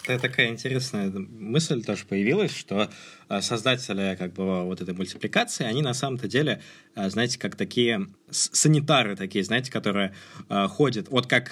такая 0.07 0.49
интересная 0.49 1.11
мысль 1.11 1.83
тоже 1.83 2.05
появилась, 2.05 2.55
что 2.55 2.89
э, 3.29 3.41
создатели 3.41 4.15
как 4.17 4.33
бы 4.33 4.63
вот 4.63 4.81
этой 4.81 4.93
мультипликации, 4.93 5.65
они 5.65 5.81
на 5.81 5.93
самом-то 5.93 6.27
деле, 6.27 6.61
э, 6.95 7.09
знаете, 7.09 7.37
как 7.37 7.55
такие 7.55 8.07
санитары 8.29 9.15
такие, 9.15 9.43
знаете, 9.43 9.71
которые 9.71 10.13
э, 10.49 10.67
ходят, 10.67 11.09
вот 11.09 11.27
как 11.27 11.51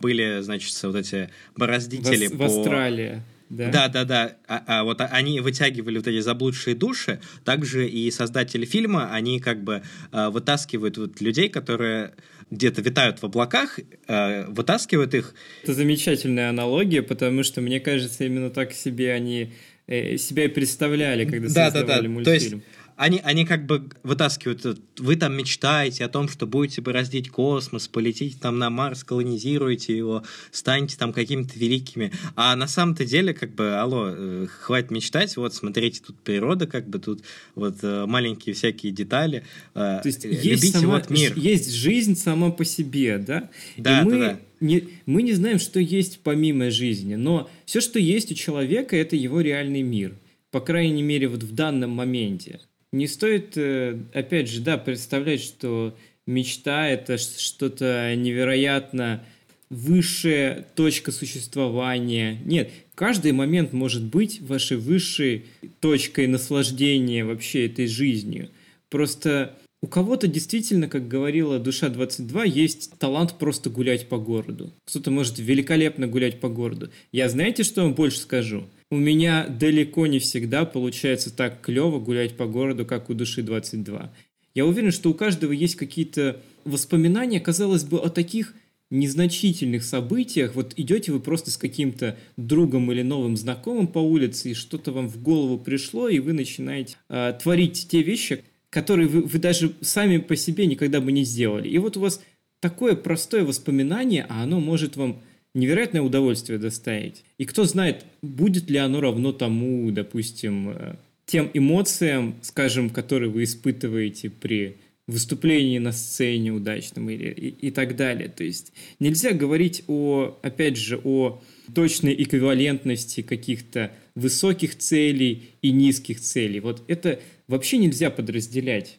были, 0.00 0.40
значит, 0.40 0.82
вот 0.82 0.96
эти 0.96 1.30
бороздители 1.56 2.28
в, 2.28 2.38
по... 2.38 2.48
В 2.48 2.58
Австралии. 2.58 3.22
Да, 3.50 3.70
да, 3.70 3.88
да. 3.88 4.04
да. 4.04 4.36
А, 4.48 4.64
а 4.66 4.84
вот 4.84 5.00
они 5.00 5.40
вытягивали 5.40 5.98
вот 5.98 6.06
эти 6.06 6.20
заблудшие 6.20 6.74
души, 6.74 7.20
также 7.44 7.88
и 7.88 8.10
создатели 8.10 8.64
фильма, 8.64 9.12
они 9.12 9.40
как 9.40 9.62
бы 9.62 9.82
э, 10.12 10.28
вытаскивают 10.28 10.98
вот 10.98 11.20
людей, 11.20 11.48
которые 11.48 12.14
где-то 12.50 12.82
витают 12.82 13.20
в 13.20 13.24
облаках, 13.24 13.78
э, 14.06 14.46
вытаскивают 14.46 15.14
их. 15.14 15.34
Это 15.62 15.74
замечательная 15.74 16.50
аналогия, 16.50 17.02
потому 17.02 17.42
что, 17.42 17.60
мне 17.60 17.80
кажется, 17.80 18.24
именно 18.24 18.50
так 18.50 18.72
себе 18.72 19.12
они 19.12 19.52
э, 19.86 20.16
себя 20.16 20.44
и 20.44 20.48
представляли, 20.48 21.24
когда 21.24 21.48
да, 21.48 21.70
создавали 21.70 21.86
да, 21.86 22.02
да. 22.02 22.08
мультфильм. 22.08 22.24
То 22.24 22.32
есть 22.34 22.54
они, 22.96 23.20
они 23.24 23.44
как 23.44 23.66
бы 23.66 23.88
вытаскивают, 24.02 24.80
вы 24.98 25.16
там 25.16 25.36
мечтаете 25.36 26.04
о 26.04 26.08
том, 26.08 26.28
что 26.28 26.46
будете 26.46 26.80
бороздить 26.80 27.28
космос, 27.28 27.88
полетите 27.88 28.36
там 28.40 28.58
на 28.58 28.70
Марс, 28.70 29.02
колонизируете 29.04 29.96
его, 29.96 30.22
станете 30.52 30.96
там 30.96 31.12
какими-то 31.12 31.58
великими. 31.58 32.12
А 32.36 32.54
на 32.54 32.68
самом-то 32.68 33.04
деле, 33.04 33.34
как 33.34 33.54
бы, 33.54 33.74
алло, 33.74 34.10
э, 34.10 34.46
хватит 34.46 34.90
мечтать, 34.90 35.36
вот, 35.36 35.54
смотрите, 35.54 36.00
тут 36.06 36.18
природа, 36.20 36.66
как 36.66 36.88
бы, 36.88 36.98
тут 36.98 37.22
вот 37.54 37.76
э, 37.82 38.06
маленькие 38.06 38.54
всякие 38.54 38.92
детали. 38.92 39.44
Э, 39.74 40.00
То 40.02 40.06
есть 40.06 40.24
есть, 40.24 40.72
сама, 40.72 40.98
вот 40.98 41.10
мир. 41.10 41.32
есть 41.36 41.72
жизнь 41.72 42.16
сама 42.16 42.50
по 42.50 42.64
себе, 42.64 43.18
да? 43.18 43.50
Да, 43.76 44.02
И 44.02 44.04
мы... 44.04 44.10
да, 44.12 44.18
да. 44.18 44.40
Не, 44.60 44.88
мы 45.04 45.22
не 45.22 45.34
знаем, 45.34 45.58
что 45.58 45.78
есть 45.80 46.20
помимо 46.22 46.70
жизни, 46.70 47.16
но 47.16 47.50
все, 47.66 47.80
что 47.80 47.98
есть 47.98 48.32
у 48.32 48.34
человека, 48.34 48.96
это 48.96 49.14
его 49.14 49.40
реальный 49.40 49.82
мир. 49.82 50.14
По 50.50 50.60
крайней 50.60 51.02
мере, 51.02 51.28
вот 51.28 51.42
в 51.42 51.52
данном 51.54 51.90
моменте 51.90 52.60
не 52.94 53.08
стоит, 53.08 53.56
э, 53.56 53.98
опять 54.12 54.48
же, 54.48 54.60
да, 54.60 54.78
представлять, 54.78 55.42
что 55.42 55.96
мечта— 56.26 56.88
это 56.88 57.18
что-то 57.18 58.14
невероятно 58.16 59.24
высшая 59.68 60.66
точка 60.76 61.10
существования. 61.10 62.38
Нет, 62.44 62.70
каждый 62.94 63.32
момент 63.32 63.72
может 63.72 64.04
быть 64.04 64.40
вашей 64.40 64.76
высшей 64.76 65.46
точкой 65.80 66.28
наслаждения 66.28 67.24
вообще 67.24 67.66
этой 67.66 67.88
жизнью. 67.88 68.50
Просто 68.90 69.56
у 69.82 69.86
кого-то 69.86 70.28
действительно, 70.28 70.88
как 70.88 71.08
говорила 71.08 71.58
Душа 71.58 71.88
22, 71.88 72.44
есть 72.44 72.96
талант 72.98 73.34
просто 73.38 73.70
гулять 73.70 74.08
по 74.08 74.18
городу. 74.18 74.72
Кто-то 74.86 75.10
может 75.10 75.38
великолепно 75.38 76.06
гулять 76.06 76.40
по 76.40 76.48
городу. 76.48 76.90
Я 77.10 77.28
знаете, 77.28 77.64
что 77.64 77.82
вам 77.82 77.94
больше 77.94 78.18
скажу? 78.18 78.64
У 78.94 78.96
меня 78.96 79.48
далеко 79.48 80.06
не 80.06 80.20
всегда 80.20 80.64
получается 80.64 81.34
так 81.34 81.60
клево 81.60 81.98
гулять 81.98 82.36
по 82.36 82.46
городу, 82.46 82.86
как 82.86 83.10
у 83.10 83.14
души 83.14 83.42
22. 83.42 84.12
Я 84.54 84.66
уверен, 84.66 84.92
что 84.92 85.10
у 85.10 85.14
каждого 85.14 85.50
есть 85.50 85.74
какие-то 85.74 86.40
воспоминания, 86.64 87.40
казалось 87.40 87.82
бы, 87.82 87.98
о 87.98 88.08
таких 88.08 88.54
незначительных 88.90 89.82
событиях. 89.82 90.54
Вот 90.54 90.74
идете 90.76 91.10
вы 91.10 91.18
просто 91.18 91.50
с 91.50 91.56
каким-то 91.56 92.16
другом 92.36 92.92
или 92.92 93.02
новым 93.02 93.36
знакомым 93.36 93.88
по 93.88 93.98
улице, 93.98 94.52
и 94.52 94.54
что-то 94.54 94.92
вам 94.92 95.08
в 95.08 95.20
голову 95.20 95.58
пришло, 95.58 96.08
и 96.08 96.20
вы 96.20 96.32
начинаете 96.32 96.96
э, 97.08 97.32
творить 97.42 97.88
те 97.88 98.00
вещи, 98.02 98.44
которые 98.70 99.08
вы, 99.08 99.22
вы 99.22 99.38
даже 99.40 99.72
сами 99.80 100.18
по 100.18 100.36
себе 100.36 100.66
никогда 100.66 101.00
бы 101.00 101.10
не 101.10 101.24
сделали. 101.24 101.68
И 101.68 101.78
вот 101.78 101.96
у 101.96 102.00
вас 102.00 102.22
такое 102.60 102.94
простое 102.94 103.44
воспоминание, 103.44 104.24
а 104.28 104.44
оно 104.44 104.60
может 104.60 104.96
вам 104.96 105.20
невероятное 105.54 106.02
удовольствие 106.02 106.58
доставить. 106.58 107.24
И 107.38 107.44
кто 107.44 107.64
знает, 107.64 108.04
будет 108.22 108.70
ли 108.70 108.78
оно 108.78 109.00
равно 109.00 109.32
тому, 109.32 109.90
допустим, 109.90 110.70
э, 110.70 110.96
тем 111.26 111.50
эмоциям, 111.54 112.34
скажем, 112.42 112.90
которые 112.90 113.30
вы 113.30 113.44
испытываете 113.44 114.30
при 114.30 114.76
выступлении 115.06 115.78
на 115.78 115.92
сцене 115.92 116.50
удачном 116.50 117.10
или, 117.10 117.30
и, 117.30 117.48
и 117.66 117.70
так 117.70 117.94
далее. 117.96 118.28
То 118.28 118.42
есть 118.42 118.72
нельзя 119.00 119.32
говорить 119.32 119.84
о, 119.86 120.38
опять 120.42 120.76
же, 120.76 121.00
о 121.04 121.42
точной 121.74 122.14
эквивалентности 122.22 123.20
каких-то 123.20 123.92
высоких 124.14 124.76
целей 124.78 125.50
и 125.60 125.72
низких 125.72 126.20
целей. 126.20 126.60
Вот 126.60 126.82
это 126.88 127.20
вообще 127.48 127.78
нельзя 127.78 128.10
подразделять. 128.10 128.98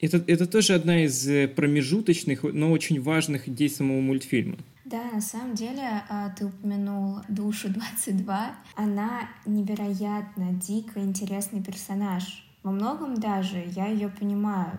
Это, 0.00 0.22
это 0.26 0.46
тоже 0.46 0.74
одна 0.74 1.04
из 1.04 1.26
э, 1.28 1.46
промежуточных, 1.48 2.42
но 2.42 2.72
очень 2.72 3.00
важных 3.00 3.48
идей 3.48 3.68
самого 3.68 4.00
мультфильма. 4.00 4.58
Да, 4.84 5.02
на 5.12 5.20
самом 5.22 5.54
деле, 5.54 6.02
а, 6.10 6.28
ты 6.30 6.44
упомянул 6.44 7.20
Душу 7.28 7.70
22. 7.70 8.54
Она 8.76 9.28
невероятно 9.46 10.52
дико 10.52 11.00
интересный 11.00 11.62
персонаж. 11.62 12.44
Во 12.62 12.70
многом 12.70 13.14
даже 13.14 13.64
я 13.74 13.86
ее 13.86 14.10
понимаю. 14.10 14.78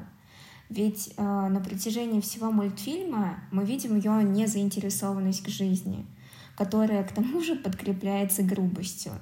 Ведь 0.69 1.13
э, 1.15 1.23
на 1.23 1.59
протяжении 1.59 2.21
всего 2.21 2.51
мультфильма 2.51 3.39
мы 3.51 3.65
видим 3.65 3.95
ее 3.95 4.23
незаинтересованность 4.23 5.43
к 5.43 5.47
жизни, 5.47 6.05
которая 6.55 7.03
к 7.03 7.11
тому 7.11 7.41
же 7.41 7.55
подкрепляется 7.55 8.43
грубостью. 8.43 9.13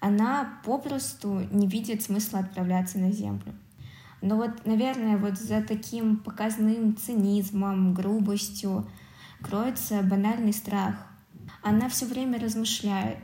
Она 0.00 0.60
попросту 0.64 1.40
не 1.50 1.66
видит 1.66 2.02
смысла 2.02 2.40
отправляться 2.40 2.98
на 2.98 3.12
Землю. 3.12 3.54
Но 4.20 4.36
вот, 4.36 4.64
наверное, 4.64 5.18
вот 5.18 5.38
за 5.38 5.62
таким 5.62 6.16
показным 6.16 6.96
цинизмом, 6.96 7.92
грубостью 7.92 8.86
кроется 9.44 10.02
банальный 10.02 10.52
страх. 10.52 10.94
Она 11.62 11.88
все 11.88 12.06
время 12.06 12.40
размышляет, 12.40 13.18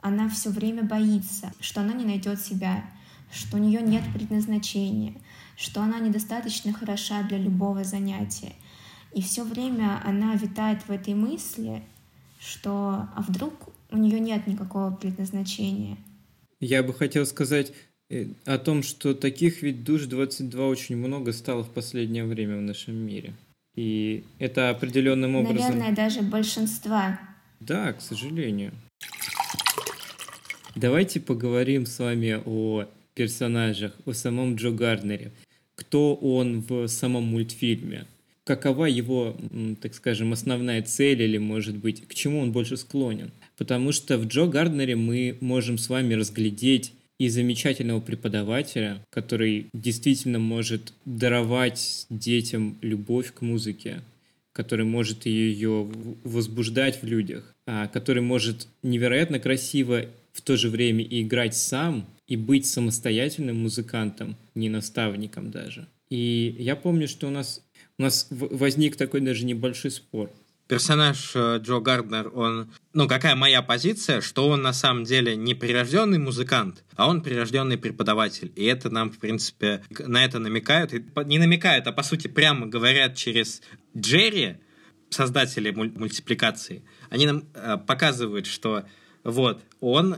она 0.00 0.28
все 0.28 0.50
время 0.50 0.82
боится, 0.84 1.52
что 1.60 1.80
она 1.80 1.94
не 1.94 2.04
найдет 2.04 2.40
себя, 2.40 2.84
что 3.32 3.56
у 3.56 3.60
нее 3.60 3.80
нет 3.80 4.04
предназначения, 4.12 5.14
что 5.56 5.82
она 5.82 5.98
недостаточно 5.98 6.72
хороша 6.72 7.22
для 7.22 7.38
любого 7.38 7.84
занятия. 7.84 8.52
И 9.14 9.22
все 9.22 9.44
время 9.44 10.00
она 10.04 10.34
витает 10.34 10.82
в 10.86 10.90
этой 10.90 11.14
мысли, 11.14 11.82
что 12.38 13.08
а 13.14 13.24
вдруг 13.26 13.54
у 13.90 13.96
нее 13.96 14.20
нет 14.20 14.46
никакого 14.46 14.90
предназначения. 14.90 15.96
Я 16.60 16.82
бы 16.82 16.92
хотел 16.92 17.24
сказать 17.26 17.72
э, 18.10 18.26
о 18.44 18.58
том, 18.58 18.82
что 18.82 19.14
таких 19.14 19.62
ведь 19.62 19.84
душ 19.84 20.02
22 20.02 20.66
очень 20.66 20.96
много 20.96 21.32
стало 21.32 21.62
в 21.62 21.70
последнее 21.70 22.24
время 22.24 22.58
в 22.58 22.62
нашем 22.62 22.96
мире. 22.96 23.34
И 23.76 24.24
это 24.38 24.70
определенным 24.70 25.36
образом... 25.36 25.56
Наверное, 25.56 25.94
даже 25.94 26.22
большинства. 26.22 27.18
Да, 27.60 27.92
к 27.92 28.00
сожалению. 28.00 28.72
Давайте 30.76 31.20
поговорим 31.20 31.86
с 31.86 31.98
вами 31.98 32.40
о 32.44 32.86
персонажах, 33.14 33.92
о 34.06 34.12
самом 34.12 34.56
Джо 34.56 34.70
Гарднере. 34.70 35.32
Кто 35.76 36.14
он 36.14 36.60
в 36.60 36.86
самом 36.88 37.24
мультфильме? 37.24 38.06
Какова 38.44 38.84
его, 38.86 39.36
так 39.80 39.94
скажем, 39.94 40.32
основная 40.32 40.82
цель 40.82 41.22
или, 41.22 41.38
может 41.38 41.76
быть, 41.76 42.06
к 42.06 42.14
чему 42.14 42.40
он 42.40 42.52
больше 42.52 42.76
склонен? 42.76 43.30
Потому 43.56 43.92
что 43.92 44.18
в 44.18 44.26
Джо 44.26 44.46
Гарднере 44.46 44.96
мы 44.96 45.38
можем 45.40 45.78
с 45.78 45.88
вами 45.88 46.14
разглядеть 46.14 46.92
и 47.24 47.28
замечательного 47.28 48.00
преподавателя, 48.00 49.02
который 49.10 49.68
действительно 49.72 50.38
может 50.38 50.92
даровать 51.06 52.06
детям 52.10 52.76
любовь 52.82 53.32
к 53.32 53.40
музыке, 53.40 54.02
который 54.52 54.84
может 54.84 55.24
ее 55.24 55.88
возбуждать 56.22 57.02
в 57.02 57.06
людях, 57.06 57.54
а 57.66 57.86
который 57.88 58.22
может 58.22 58.68
невероятно 58.82 59.38
красиво 59.38 60.04
в 60.32 60.42
то 60.42 60.56
же 60.56 60.68
время 60.68 61.02
и 61.02 61.22
играть 61.22 61.56
сам, 61.56 62.06
и 62.28 62.36
быть 62.36 62.66
самостоятельным 62.66 63.62
музыкантом, 63.62 64.36
не 64.54 64.68
наставником 64.68 65.50
даже. 65.50 65.86
И 66.10 66.54
я 66.58 66.76
помню, 66.76 67.08
что 67.08 67.28
у 67.28 67.30
нас, 67.30 67.62
у 67.98 68.02
нас 68.02 68.26
возник 68.30 68.96
такой 68.96 69.22
даже 69.22 69.46
небольшой 69.46 69.90
спор. 69.90 70.30
Персонаж 70.66 71.32
э, 71.34 71.58
Джо 71.60 71.80
Гарднер, 71.80 72.30
он... 72.34 72.72
Ну, 72.94 73.06
какая 73.06 73.34
моя 73.34 73.60
позиция, 73.60 74.20
что 74.20 74.48
он 74.48 74.62
на 74.62 74.72
самом 74.72 75.04
деле 75.04 75.36
не 75.36 75.54
прирожденный 75.54 76.18
музыкант, 76.18 76.84
а 76.96 77.08
он 77.08 77.20
прирожденный 77.20 77.76
преподаватель. 77.76 78.52
И 78.56 78.64
это 78.64 78.88
нам, 78.88 79.10
в 79.10 79.18
принципе, 79.18 79.82
на 79.98 80.24
это 80.24 80.38
намекают. 80.38 80.94
И 80.94 81.04
не 81.26 81.38
намекают, 81.38 81.86
а 81.86 81.92
по 81.92 82.02
сути 82.02 82.28
прямо 82.28 82.66
говорят 82.66 83.14
через 83.14 83.60
Джерри, 83.96 84.56
создатели 85.10 85.70
мультипликации. 85.70 86.84
Они 87.10 87.26
нам 87.26 87.44
э, 87.54 87.76
показывают, 87.76 88.46
что 88.46 88.84
вот, 89.22 89.62
он 89.80 90.16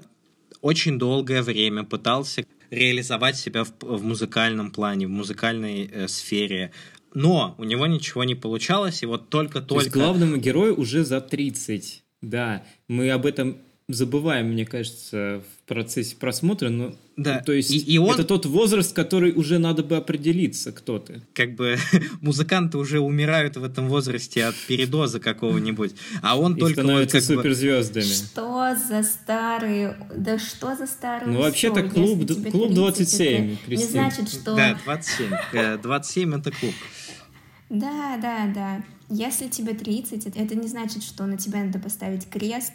очень 0.61 0.99
долгое 0.99 1.43
время 1.43 1.85
пытался 1.85 2.47
реализовать 2.71 3.37
себя 3.37 3.65
в, 3.65 3.73
в 3.81 4.03
музыкальном 4.03 4.71
плане, 4.71 5.07
в 5.07 5.11
музыкальной 5.11 5.87
э, 5.87 6.09
сфере. 6.09 6.73
Но 7.17 7.55
у 7.57 7.65
него 7.65 7.87
ничего 7.87 8.25
не 8.25 8.35
получалось, 8.35 9.03
и 9.03 9.07
вот 9.07 9.31
только-только... 9.31 9.69
То 9.69 9.81
есть 9.81 9.91
главному 9.91 10.37
герою 10.37 10.79
уже 10.79 11.03
за 11.03 11.23
30. 11.23 12.03
Да, 12.21 12.63
мы 12.89 13.11
об 13.11 13.25
этом 13.25 13.57
забываем, 13.89 14.49
мне 14.49 14.67
кажется, 14.67 15.41
в 15.41 15.69
процессе 15.69 16.17
просмотра, 16.17 16.69
но 16.69 16.95
да. 17.17 17.41
то 17.41 17.53
есть 17.53 17.71
и, 17.71 17.79
и 17.79 17.99
он... 17.99 18.13
это 18.13 18.25
тот 18.25 18.45
возраст, 18.45 18.93
который 18.93 19.33
уже 19.33 19.59
надо 19.59 19.83
бы 19.83 19.97
определиться, 19.97 20.73
кто 20.73 20.99
ты. 20.99 21.23
Как 21.33 21.55
бы 21.55 21.79
музыканты 22.21 22.77
уже 22.77 23.01
умирают 23.01 23.57
в 23.57 23.65
этом 23.65 23.89
возрасте 23.89 24.45
от 24.45 24.55
передоза 24.69 25.19
какого-нибудь, 25.19 25.95
а 26.21 26.39
он 26.39 26.57
и 26.57 26.61
только 26.61 26.83
становятся 26.83 27.17
вот, 27.17 27.25
суперзвездами. 27.25 28.05
Бы... 28.05 28.11
Что 28.11 28.77
за 28.77 29.03
старые, 29.05 29.97
да 30.15 30.39
что 30.39 30.77
за 30.77 30.87
старые? 30.87 31.33
Ну 31.33 31.41
вообще-то 31.41 31.85
клуб, 31.85 32.29
клуб 32.51 32.75
27. 32.75 33.57
не 33.69 33.77
значит, 33.77 34.29
что... 34.29 34.55
Да, 34.55 34.79
27. 34.85 35.81
27 35.81 36.35
это 36.35 36.51
клуб. 36.51 36.75
Да, 37.69 38.19
да, 38.21 38.47
да. 38.55 38.85
Если 39.09 39.49
тебе 39.49 39.75
30, 39.75 40.27
это 40.27 40.55
не 40.55 40.69
значит, 40.69 41.03
что 41.03 41.27
на 41.27 41.37
тебя 41.37 41.65
надо 41.65 41.79
поставить 41.79 42.29
крест 42.29 42.73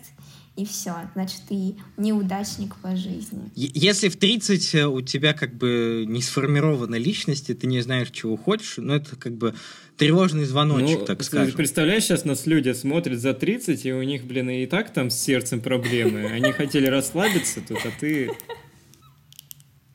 и 0.58 0.65
все, 0.65 0.93
значит, 1.13 1.41
ты 1.47 1.75
неудачник 1.95 2.75
по 2.75 2.95
жизни. 2.97 3.49
Если 3.56 4.10
в 4.10 4.17
30 4.17 4.75
э, 4.75 4.86
у 4.86 5.01
тебя 5.01 5.34
как 5.34 5.56
бы 5.56 6.04
не 6.06 6.21
сформирована 6.21 6.95
личность, 6.95 7.49
и 7.49 7.54
ты 7.54 7.67
не 7.67 7.80
знаешь, 7.80 8.12
чего 8.12 8.36
хочешь, 8.36 8.73
ну, 8.75 8.95
это 8.95 9.15
как 9.15 9.34
бы 9.38 9.56
тревожный 9.95 10.43
звоночек, 10.43 10.99
ну, 10.99 11.06
так 11.06 11.23
скажем. 11.23 11.56
Представляешь, 11.56 12.04
сейчас 12.04 12.25
нас 12.25 12.45
люди 12.47 12.73
смотрят 12.73 13.19
за 13.19 13.34
30, 13.34 13.86
и 13.86 13.93
у 13.93 14.04
них, 14.04 14.25
блин, 14.25 14.49
и 14.49 14.65
так 14.65 14.91
там 14.91 15.10
с 15.10 15.15
сердцем 15.17 15.62
проблемы. 15.62 16.25
Они 16.25 16.51
хотели 16.51 16.88
расслабиться 16.88 17.62
тут, 17.65 17.80
а 17.86 17.91
ты... 17.97 18.32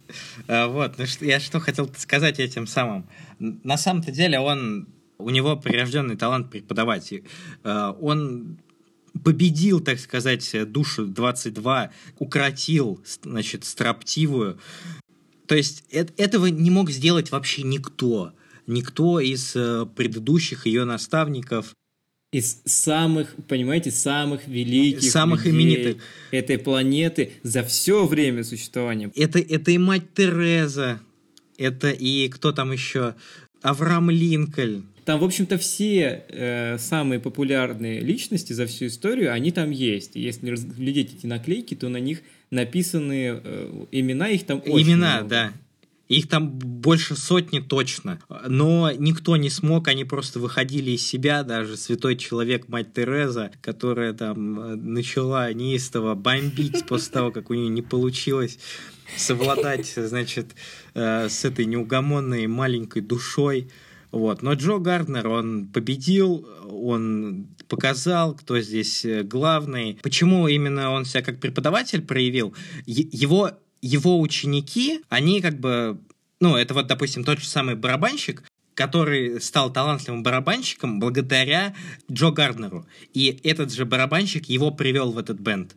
А, 0.49 0.69
вот, 0.69 0.99
ну 0.99 1.05
я 1.21 1.41
что 1.41 1.61
хотел 1.61 1.91
сказать 1.97 2.39
этим 2.39 2.67
самым. 2.67 3.07
На 3.39 3.77
самом-то 3.77 4.13
деле 4.13 4.39
он 4.39 4.89
у 5.19 5.31
него 5.31 5.57
прирожденный 5.57 6.17
талант 6.17 6.51
преподавать. 6.51 7.13
Э, 7.65 7.93
он 8.01 8.59
победил, 9.25 9.81
так 9.81 9.99
сказать, 9.99 10.55
душу 10.71 11.07
22, 11.07 11.91
укротил, 12.19 13.03
значит, 13.23 13.65
строптивую. 13.65 14.59
То 15.47 15.55
есть 15.55 15.85
этого 15.91 16.47
не 16.47 16.71
мог 16.71 16.91
сделать 16.91 17.31
вообще 17.31 17.63
никто. 17.63 18.33
Никто 18.67 19.21
из 19.21 19.55
э, 19.55 19.87
предыдущих 19.87 20.67
ее 20.67 20.85
наставников. 20.85 21.75
Из 22.37 22.61
самых, 22.67 23.35
понимаете, 23.49 23.91
самых 23.91 24.47
великих 24.47 25.11
самых 25.11 25.47
именитых. 25.47 26.03
этой 26.31 26.59
планеты 26.59 27.31
за 27.43 27.63
все 27.63 28.05
время 28.05 28.45
существования. 28.45 29.11
Это, 29.17 29.39
это 29.39 29.71
и 29.71 29.79
мать 29.79 30.13
Тереза, 30.15 31.01
это 31.57 31.91
и 31.91 32.29
кто 32.29 32.53
там 32.53 32.73
еще? 32.73 33.15
Авраам 33.63 34.11
Линкольн. 34.11 34.85
Там, 35.07 35.21
в 35.21 35.25
общем-то, 35.25 35.57
все 35.57 36.25
э, 36.29 36.77
самые 36.79 37.21
популярные 37.21 38.01
личности 38.01 38.53
за 38.53 38.67
всю 38.67 38.89
историю, 38.89 39.33
они 39.33 39.51
там 39.51 39.71
есть. 39.71 40.17
если 40.17 40.51
разглядеть 40.51 41.15
эти 41.15 41.27
наклейки, 41.27 41.75
то 41.75 41.89
на 41.89 41.99
них 41.99 42.21
написаны 42.51 43.41
э, 43.43 43.85
имена, 43.93 44.29
их 44.29 44.45
там 44.45 44.63
очень 44.67 44.89
Имена, 44.89 45.21
много. 45.21 45.29
да. 45.31 45.53
Их 46.09 46.29
там 46.29 46.51
больше 46.51 47.17
сотни 47.17 47.59
точно. 47.59 48.21
Но 48.47 48.93
никто 48.93 49.37
не 49.37 49.51
смог, 49.51 49.89
они 49.89 50.05
просто 50.05 50.39
выходили 50.39 50.93
из 50.93 51.07
себя, 51.07 51.43
даже 51.43 51.77
святой 51.77 52.17
человек, 52.17 52.69
мать 52.69 52.93
Тереза, 52.95 53.51
которая 53.61 54.13
там 54.13 54.61
э, 54.61 54.77
начала 54.77 55.53
неистово 55.53 56.15
бомбить 56.15 56.87
после 56.87 57.13
того, 57.13 57.33
как 57.33 57.51
у 57.51 57.55
нее 57.55 57.69
не 57.69 57.83
получилось 57.83 58.59
совладать, 59.17 59.93
значит, 59.97 60.55
э, 60.95 61.29
с 61.29 61.45
этой 61.45 61.65
неугомонной 61.65 62.47
маленькой 62.47 63.03
душой. 63.03 63.71
Вот. 64.13 64.43
Но 64.43 64.55
Джо 64.55 64.79
Гарднер, 64.79 65.29
он 65.29 65.67
победил, 65.67 66.49
он 66.71 67.49
показал, 67.69 68.35
кто 68.35 68.61
здесь 68.61 69.05
э, 69.05 69.23
главный. 69.23 69.99
Почему 70.03 70.49
именно 70.49 70.91
он 70.91 71.05
себя 71.05 71.23
как 71.23 71.41
преподаватель 71.41 72.03
проявил? 72.03 72.55
Его, 72.87 73.51
его 73.83 74.21
ученики, 74.21 75.01
они 75.09 75.41
как 75.41 75.59
бы... 75.59 75.99
Ну, 76.41 76.57
это 76.57 76.75
вот, 76.75 76.87
допустим, 76.87 77.25
тот 77.25 77.41
же 77.41 77.49
самый 77.49 77.77
барабанщик, 77.77 78.43
который 78.75 79.41
стал 79.41 79.73
талантливым 79.73 80.23
барабанщиком 80.23 81.01
благодаря 81.01 81.75
Джо 82.11 82.31
Гарднеру. 82.31 82.87
И 83.15 83.41
этот 83.43 83.73
же 83.73 83.87
барабанщик 83.87 84.47
его 84.47 84.71
привел 84.71 85.13
в 85.13 85.19
этот 85.19 85.41
бенд 85.41 85.75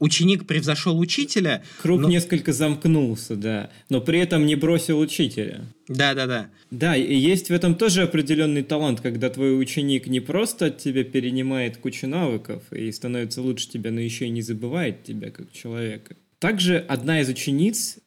ученик 0.00 0.46
превзошел 0.46 0.98
учителя. 0.98 1.62
Круг 1.82 2.00
но... 2.00 2.08
несколько 2.08 2.52
замкнулся, 2.52 3.36
да, 3.36 3.70
но 3.88 4.00
при 4.00 4.20
этом 4.20 4.46
не 4.46 4.56
бросил 4.56 4.98
учителя. 4.98 5.64
Да, 5.88 6.14
да, 6.14 6.26
да. 6.26 6.50
Да, 6.70 6.96
и 6.96 7.14
есть 7.14 7.48
в 7.48 7.52
этом 7.52 7.74
тоже 7.76 8.02
определенный 8.02 8.62
талант, 8.62 9.00
когда 9.00 9.30
твой 9.30 9.60
ученик 9.60 10.06
не 10.06 10.20
просто 10.20 10.66
от 10.66 10.78
тебя 10.78 11.04
перенимает 11.04 11.76
кучу 11.76 12.06
навыков 12.06 12.62
и 12.72 12.90
становится 12.90 13.40
лучше 13.40 13.68
тебя, 13.68 13.92
но 13.92 14.00
еще 14.00 14.26
и 14.26 14.30
не 14.30 14.42
забывает 14.42 15.04
тебя 15.04 15.30
как 15.30 15.52
человека. 15.52 16.16
Также 16.38 16.78
одна 16.78 17.20
из 17.20 17.28
учениц 17.28 17.98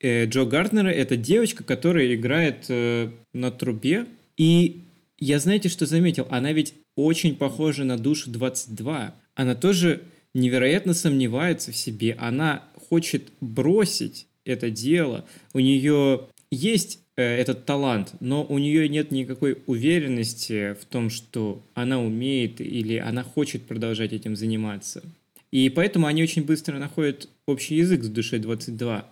э, 0.00 0.26
Джо 0.26 0.44
Гарднера 0.44 0.88
это 0.88 1.16
девочка, 1.16 1.64
которая 1.64 2.14
играет 2.14 2.66
э, 2.68 3.10
на 3.32 3.50
трубе. 3.50 4.06
И 4.36 4.82
я 5.18 5.38
знаете, 5.38 5.68
что 5.68 5.86
заметил? 5.86 6.26
Она 6.30 6.52
ведь 6.52 6.74
очень 6.96 7.36
похожа 7.36 7.84
на 7.84 7.96
душу 7.96 8.30
22. 8.30 9.14
Она 9.34 9.54
тоже 9.54 10.02
невероятно 10.34 10.94
сомневается 10.94 11.72
в 11.72 11.76
себе, 11.76 12.16
она 12.18 12.64
хочет 12.88 13.30
бросить 13.40 14.26
это 14.44 14.70
дело, 14.70 15.24
у 15.52 15.60
нее 15.60 16.28
есть 16.50 17.00
э, 17.16 17.22
этот 17.22 17.64
талант, 17.66 18.14
но 18.20 18.44
у 18.44 18.58
нее 18.58 18.88
нет 18.88 19.10
никакой 19.10 19.58
уверенности 19.66 20.74
в 20.80 20.84
том, 20.84 21.10
что 21.10 21.62
она 21.74 22.00
умеет 22.00 22.60
или 22.60 22.96
она 22.96 23.22
хочет 23.22 23.62
продолжать 23.66 24.12
этим 24.12 24.36
заниматься. 24.36 25.02
И 25.50 25.68
поэтому 25.68 26.06
они 26.06 26.22
очень 26.22 26.44
быстро 26.44 26.78
находят 26.78 27.28
общий 27.46 27.76
язык 27.76 28.04
с 28.04 28.08
душой 28.08 28.38
22. 28.38 29.06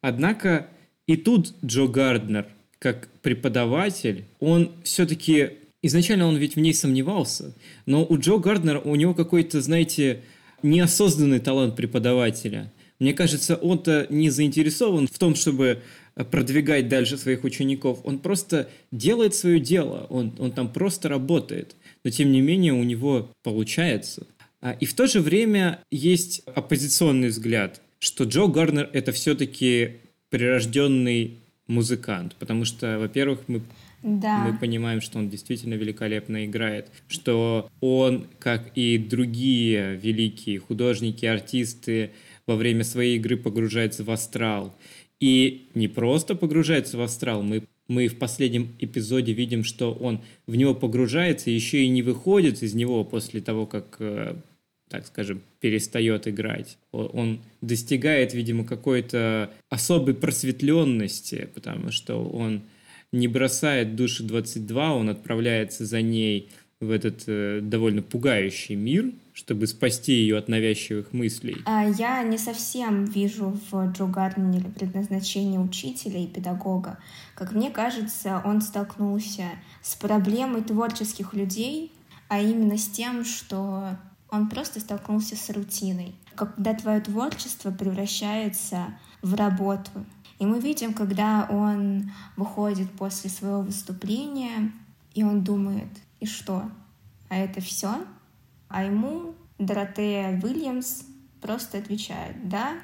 Однако 0.00 0.68
и 1.06 1.16
тут 1.16 1.54
Джо 1.64 1.86
Гарднер, 1.86 2.46
как 2.78 3.08
преподаватель, 3.22 4.24
он 4.40 4.72
все-таки... 4.84 5.50
Изначально 5.84 6.28
он 6.28 6.36
ведь 6.36 6.54
в 6.54 6.60
ней 6.60 6.72
сомневался, 6.74 7.54
но 7.86 8.04
у 8.04 8.16
Джо 8.16 8.38
Гарднера, 8.38 8.78
у 8.78 8.94
него 8.94 9.14
какой-то, 9.14 9.60
знаете, 9.60 10.22
неосознанный 10.62 11.40
талант 11.40 11.74
преподавателя. 11.74 12.72
Мне 13.00 13.14
кажется, 13.14 13.56
он-то 13.56 14.06
не 14.08 14.30
заинтересован 14.30 15.08
в 15.08 15.18
том, 15.18 15.34
чтобы 15.34 15.82
продвигать 16.30 16.88
дальше 16.88 17.16
своих 17.16 17.42
учеников. 17.42 17.98
Он 18.04 18.20
просто 18.20 18.68
делает 18.92 19.34
свое 19.34 19.58
дело, 19.58 20.06
он, 20.08 20.32
он 20.38 20.52
там 20.52 20.72
просто 20.72 21.08
работает. 21.08 21.74
Но 22.04 22.10
тем 22.10 22.30
не 22.30 22.40
менее 22.40 22.74
у 22.74 22.84
него 22.84 23.30
получается. 23.42 24.26
А, 24.62 24.72
и 24.72 24.86
в 24.86 24.94
то 24.94 25.06
же 25.06 25.20
время 25.20 25.80
есть 25.90 26.42
оппозиционный 26.46 27.28
взгляд, 27.28 27.82
что 27.98 28.24
Джо 28.24 28.46
Гарнер 28.46 28.88
это 28.92 29.12
все-таки 29.12 29.96
прирожденный 30.30 31.38
музыкант, 31.66 32.36
потому 32.38 32.64
что, 32.64 32.98
во-первых, 32.98 33.40
мы 33.48 33.62
да. 34.02 34.44
мы 34.44 34.58
понимаем, 34.58 35.00
что 35.00 35.18
он 35.18 35.28
действительно 35.28 35.74
великолепно 35.74 36.46
играет, 36.46 36.90
что 37.08 37.68
он, 37.80 38.26
как 38.38 38.70
и 38.76 38.98
другие 38.98 39.96
великие 39.96 40.58
художники, 40.58 41.26
артисты, 41.26 42.10
во 42.46 42.56
время 42.56 42.84
своей 42.84 43.16
игры 43.16 43.36
погружается 43.36 44.04
в 44.04 44.10
астрал. 44.10 44.74
И 45.20 45.68
не 45.74 45.86
просто 45.86 46.34
погружается 46.34 46.98
в 46.98 47.00
астрал, 47.00 47.42
мы, 47.42 47.62
мы 47.86 48.08
в 48.08 48.18
последнем 48.18 48.74
эпизоде 48.80 49.32
видим, 49.32 49.62
что 49.62 49.92
он 49.92 50.20
в 50.46 50.56
него 50.56 50.74
погружается, 50.74 51.50
еще 51.50 51.84
и 51.84 51.88
не 51.88 52.02
выходит 52.02 52.62
из 52.62 52.74
него 52.74 53.04
после 53.04 53.40
того, 53.40 53.66
как, 53.66 53.96
э, 54.00 54.34
так 54.92 55.06
скажем, 55.06 55.40
перестает 55.60 56.28
играть. 56.28 56.76
Он 56.92 57.40
достигает, 57.62 58.34
видимо, 58.34 58.64
какой-то 58.64 59.50
особой 59.70 60.14
просветленности, 60.14 61.48
потому 61.54 61.90
что 61.90 62.22
он 62.22 62.62
не 63.10 63.26
бросает 63.26 63.96
душу 63.96 64.22
22, 64.24 64.94
он 64.94 65.08
отправляется 65.08 65.86
за 65.86 66.02
ней 66.02 66.50
в 66.80 66.90
этот 66.90 67.24
э, 67.26 67.60
довольно 67.62 68.02
пугающий 68.02 68.74
мир, 68.74 69.12
чтобы 69.32 69.66
спасти 69.66 70.12
ее 70.12 70.36
от 70.36 70.48
навязчивых 70.48 71.14
мыслей. 71.14 71.56
А 71.64 71.88
я 71.88 72.22
не 72.22 72.36
совсем 72.36 73.06
вижу 73.06 73.58
в 73.70 73.92
Джо 73.92 74.04
Гарднере 74.04 74.68
предназначение 74.68 75.58
учителя 75.58 76.22
и 76.22 76.26
педагога. 76.26 76.98
Как 77.34 77.52
мне 77.52 77.70
кажется, 77.70 78.42
он 78.44 78.60
столкнулся 78.60 79.44
с 79.80 79.94
проблемой 79.94 80.62
творческих 80.62 81.32
людей, 81.32 81.92
а 82.28 82.40
именно 82.40 82.76
с 82.76 82.88
тем, 82.88 83.24
что 83.24 83.96
он 84.32 84.48
просто 84.48 84.80
столкнулся 84.80 85.36
с 85.36 85.50
рутиной. 85.50 86.14
Когда 86.34 86.74
твое 86.74 87.00
творчество 87.00 87.70
превращается 87.70 88.94
в 89.20 89.34
работу. 89.34 89.90
И 90.38 90.46
мы 90.46 90.58
видим, 90.58 90.94
когда 90.94 91.46
он 91.50 92.10
выходит 92.36 92.90
после 92.92 93.30
своего 93.30 93.60
выступления, 93.60 94.72
и 95.14 95.22
он 95.22 95.44
думает, 95.44 95.88
и 96.18 96.26
что? 96.26 96.64
А 97.28 97.36
это 97.36 97.60
все? 97.60 98.04
А 98.68 98.84
ему 98.84 99.34
Доротея 99.58 100.40
Уильямс 100.42 101.02
просто 101.40 101.78
отвечает, 101.78 102.48
да, 102.48 102.74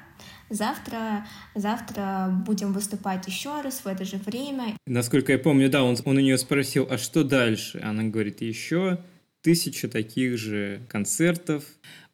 завтра, 0.49 1.25
завтра 1.55 2.29
будем 2.45 2.73
выступать 2.73 3.25
еще 3.25 3.61
раз 3.61 3.79
в 3.79 3.87
это 3.87 4.05
же 4.05 4.17
время. 4.17 4.77
Насколько 4.85 5.31
я 5.31 5.39
помню, 5.39 5.69
да, 5.69 5.83
он, 5.83 5.97
он 6.05 6.17
у 6.17 6.19
нее 6.19 6.37
спросил, 6.37 6.87
а 6.89 6.97
что 6.97 7.23
дальше? 7.23 7.81
Она 7.83 8.03
говорит, 8.03 8.41
еще 8.41 8.99
тысяча 9.41 9.87
таких 9.87 10.37
же 10.37 10.81
концертов. 10.89 11.63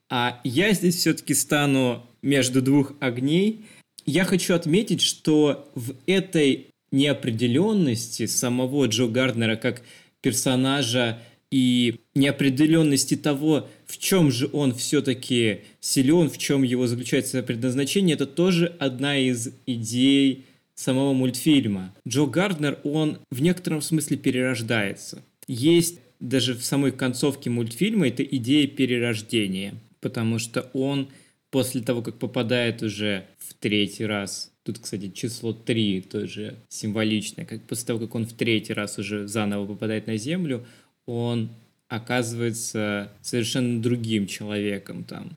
А 0.09 0.39
я 0.43 0.73
здесь 0.73 0.95
все-таки 0.95 1.33
стану 1.33 2.05
между 2.21 2.61
двух 2.61 2.93
огней. 2.99 3.65
Я 4.05 4.23
хочу 4.23 4.53
отметить, 4.53 5.01
что 5.01 5.71
в 5.75 5.95
этой 6.05 6.67
неопределенности 6.91 8.25
самого 8.25 8.85
Джо 8.85 9.07
Гарднера 9.07 9.55
как 9.55 9.81
персонажа 10.21 11.19
и 11.51 11.99
неопределенности 12.15 13.15
того, 13.15 13.69
в 13.85 13.97
чем 13.97 14.31
же 14.31 14.49
он 14.51 14.73
все-таки 14.73 15.61
силен, 15.79 16.29
в 16.29 16.37
чем 16.37 16.63
его 16.63 16.87
заключается 16.87 17.41
предназначение, 17.43 18.15
это 18.15 18.25
тоже 18.25 18.75
одна 18.79 19.17
из 19.17 19.49
идей 19.65 20.45
самого 20.73 21.13
мультфильма. 21.13 21.93
Джо 22.07 22.25
Гарднер, 22.25 22.79
он 22.83 23.19
в 23.31 23.41
некотором 23.41 23.81
смысле 23.81 24.17
перерождается. 24.17 25.23
Есть 25.47 25.99
даже 26.29 26.53
в 26.53 26.63
самой 26.63 26.91
концовке 26.91 27.49
мультфильма 27.49 28.07
эта 28.07 28.23
идея 28.23 28.67
перерождения, 28.67 29.75
потому 30.01 30.39
что 30.39 30.69
он 30.73 31.09
после 31.51 31.81
того, 31.81 32.01
как 32.01 32.17
попадает 32.17 32.83
уже 32.83 33.25
в 33.37 33.53
третий 33.53 34.05
раз 34.05 34.51
Тут, 34.65 34.79
кстати, 34.79 35.11
число 35.11 35.53
3 35.53 36.01
тоже 36.01 36.55
символичное. 36.69 37.45
Как 37.45 37.61
после 37.67 37.85
того, 37.85 37.99
как 37.99 38.15
он 38.15 38.25
в 38.25 38.33
третий 38.33 38.73
раз 38.73 38.97
уже 38.97 39.27
заново 39.27 39.67
попадает 39.67 40.07
на 40.07 40.17
Землю, 40.17 40.65
он 41.05 41.51
оказывается 41.87 43.11
совершенно 43.21 43.79
другим 43.79 44.25
человеком 44.25 45.03
там. 45.03 45.33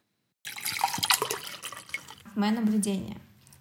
Мое 2.34 2.52
наблюдение. 2.52 3.18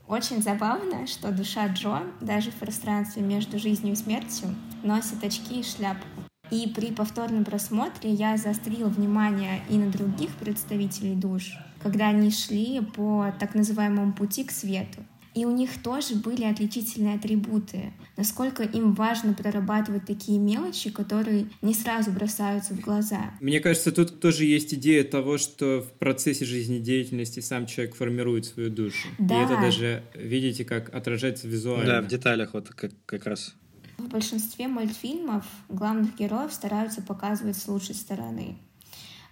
Очень 0.08 0.42
забавно, 0.42 1.06
что 1.06 1.34
душа 1.34 1.68
Джо 1.68 2.04
даже 2.22 2.52
в 2.52 2.56
пространстве 2.56 3.22
между 3.22 3.60
жизнью 3.60 3.92
и 3.92 3.98
смертью 3.98 4.56
носит 4.84 5.22
очки 5.22 5.60
и 5.60 5.64
шляпку. 5.64 6.27
И 6.52 6.68
при 6.76 6.92
повторном 6.92 7.46
просмотре 7.46 8.12
я 8.12 8.38
заострила 8.38 8.88
внимание 8.90 9.62
и 9.70 9.78
на 9.78 9.90
других 9.92 10.30
представителей 10.36 11.16
душ, 11.16 11.58
когда 11.82 12.10
они 12.10 12.32
шли 12.32 12.82
по 12.96 13.34
так 13.40 13.56
называемому 13.56 14.14
пути 14.14 14.44
к 14.44 14.52
свету. 14.52 15.04
И 15.38 15.46
у 15.46 15.52
них 15.52 15.70
тоже 15.84 16.16
были 16.16 16.46
отличительные 16.46 17.14
атрибуты. 17.14 17.94
Насколько 18.16 18.64
им 18.64 18.96
важно 18.96 19.36
прорабатывать 19.36 20.04
такие 20.08 20.40
мелочи, 20.40 20.90
которые 20.90 21.46
не 21.62 21.76
сразу 21.76 22.10
бросаются 22.10 22.74
в 22.74 22.80
глаза. 22.80 23.36
Мне 23.40 23.60
кажется, 23.60 23.92
тут 23.92 24.20
тоже 24.20 24.46
есть 24.46 24.74
идея 24.74 25.04
того, 25.04 25.38
что 25.38 25.82
в 25.82 26.00
процессе 26.00 26.44
жизнедеятельности 26.44 27.42
сам 27.42 27.68
человек 27.68 27.94
формирует 27.94 28.46
свою 28.46 28.72
душу. 28.72 29.08
Да. 29.20 29.40
И 29.40 29.46
это 29.46 29.62
даже, 29.62 30.02
видите, 30.16 30.66
как 30.66 30.92
отражается 30.92 31.48
визуально. 31.48 31.86
Да, 31.86 32.02
в 32.02 32.08
деталях 32.08 32.56
вот 32.56 32.70
как, 32.70 32.94
как 33.06 33.28
раз. 33.28 33.54
В 33.98 34.08
большинстве 34.08 34.68
мультфильмов 34.68 35.46
главных 35.70 36.16
героев 36.18 36.54
стараются 36.54 37.02
показывать 37.02 37.58
с 37.58 37.68
лучшей 37.68 37.96
стороны. 37.96 38.58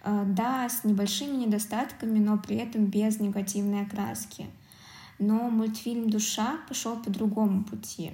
Э, 0.03 0.23
да, 0.27 0.67
с 0.69 0.83
небольшими 0.83 1.35
недостатками, 1.35 2.19
но 2.19 2.37
при 2.37 2.57
этом 2.57 2.85
без 2.85 3.19
негативной 3.19 3.81
окраски— 3.81 4.47
но 5.19 5.49
мультфильм 5.49 6.09
«Душа» 6.09 6.57
пошел 6.67 6.97
по 6.97 7.09
другому 7.09 7.63
пути. 7.63 8.11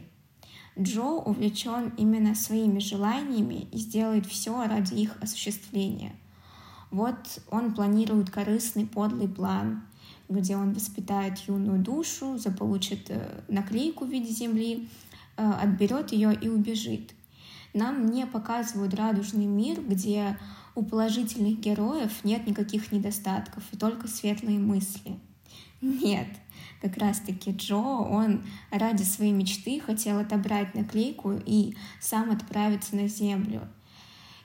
Джо 0.79 1.21
увлечен 1.25 1.93
именно 1.97 2.35
своими 2.35 2.79
желаниями 2.79 3.67
и 3.71 3.77
сделает 3.77 4.25
все 4.25 4.65
ради 4.65 4.93
их 4.95 5.17
осуществления. 5.21 6.13
Вот 6.91 7.41
он 7.49 7.73
планирует 7.73 8.29
корыстный 8.29 8.85
подлый 8.85 9.27
план, 9.27 9.83
где 10.29 10.55
он 10.55 10.73
воспитает 10.73 11.39
юную 11.39 11.79
душу, 11.79 12.37
заполучит 12.37 13.09
э, 13.09 13.43
наклейку 13.47 14.05
в 14.05 14.09
виде 14.09 14.31
земли, 14.31 14.87
отберет 15.61 16.11
ее 16.11 16.33
и 16.33 16.47
убежит. 16.47 17.13
Нам 17.73 18.11
не 18.11 18.25
показывают 18.25 18.93
радужный 18.93 19.45
мир, 19.45 19.81
где 19.81 20.37
у 20.75 20.83
положительных 20.83 21.59
героев 21.59 22.23
нет 22.23 22.47
никаких 22.47 22.91
недостатков 22.91 23.63
и 23.71 23.77
только 23.77 24.07
светлые 24.07 24.59
мысли. 24.59 25.19
Нет, 25.81 26.27
как 26.81 26.97
раз-таки 26.97 27.51
Джо, 27.51 27.75
он 27.75 28.43
ради 28.69 29.03
своей 29.03 29.31
мечты 29.31 29.79
хотел 29.79 30.19
отобрать 30.19 30.75
наклейку 30.75 31.33
и 31.45 31.75
сам 31.99 32.31
отправиться 32.31 32.95
на 32.95 33.07
Землю. 33.07 33.67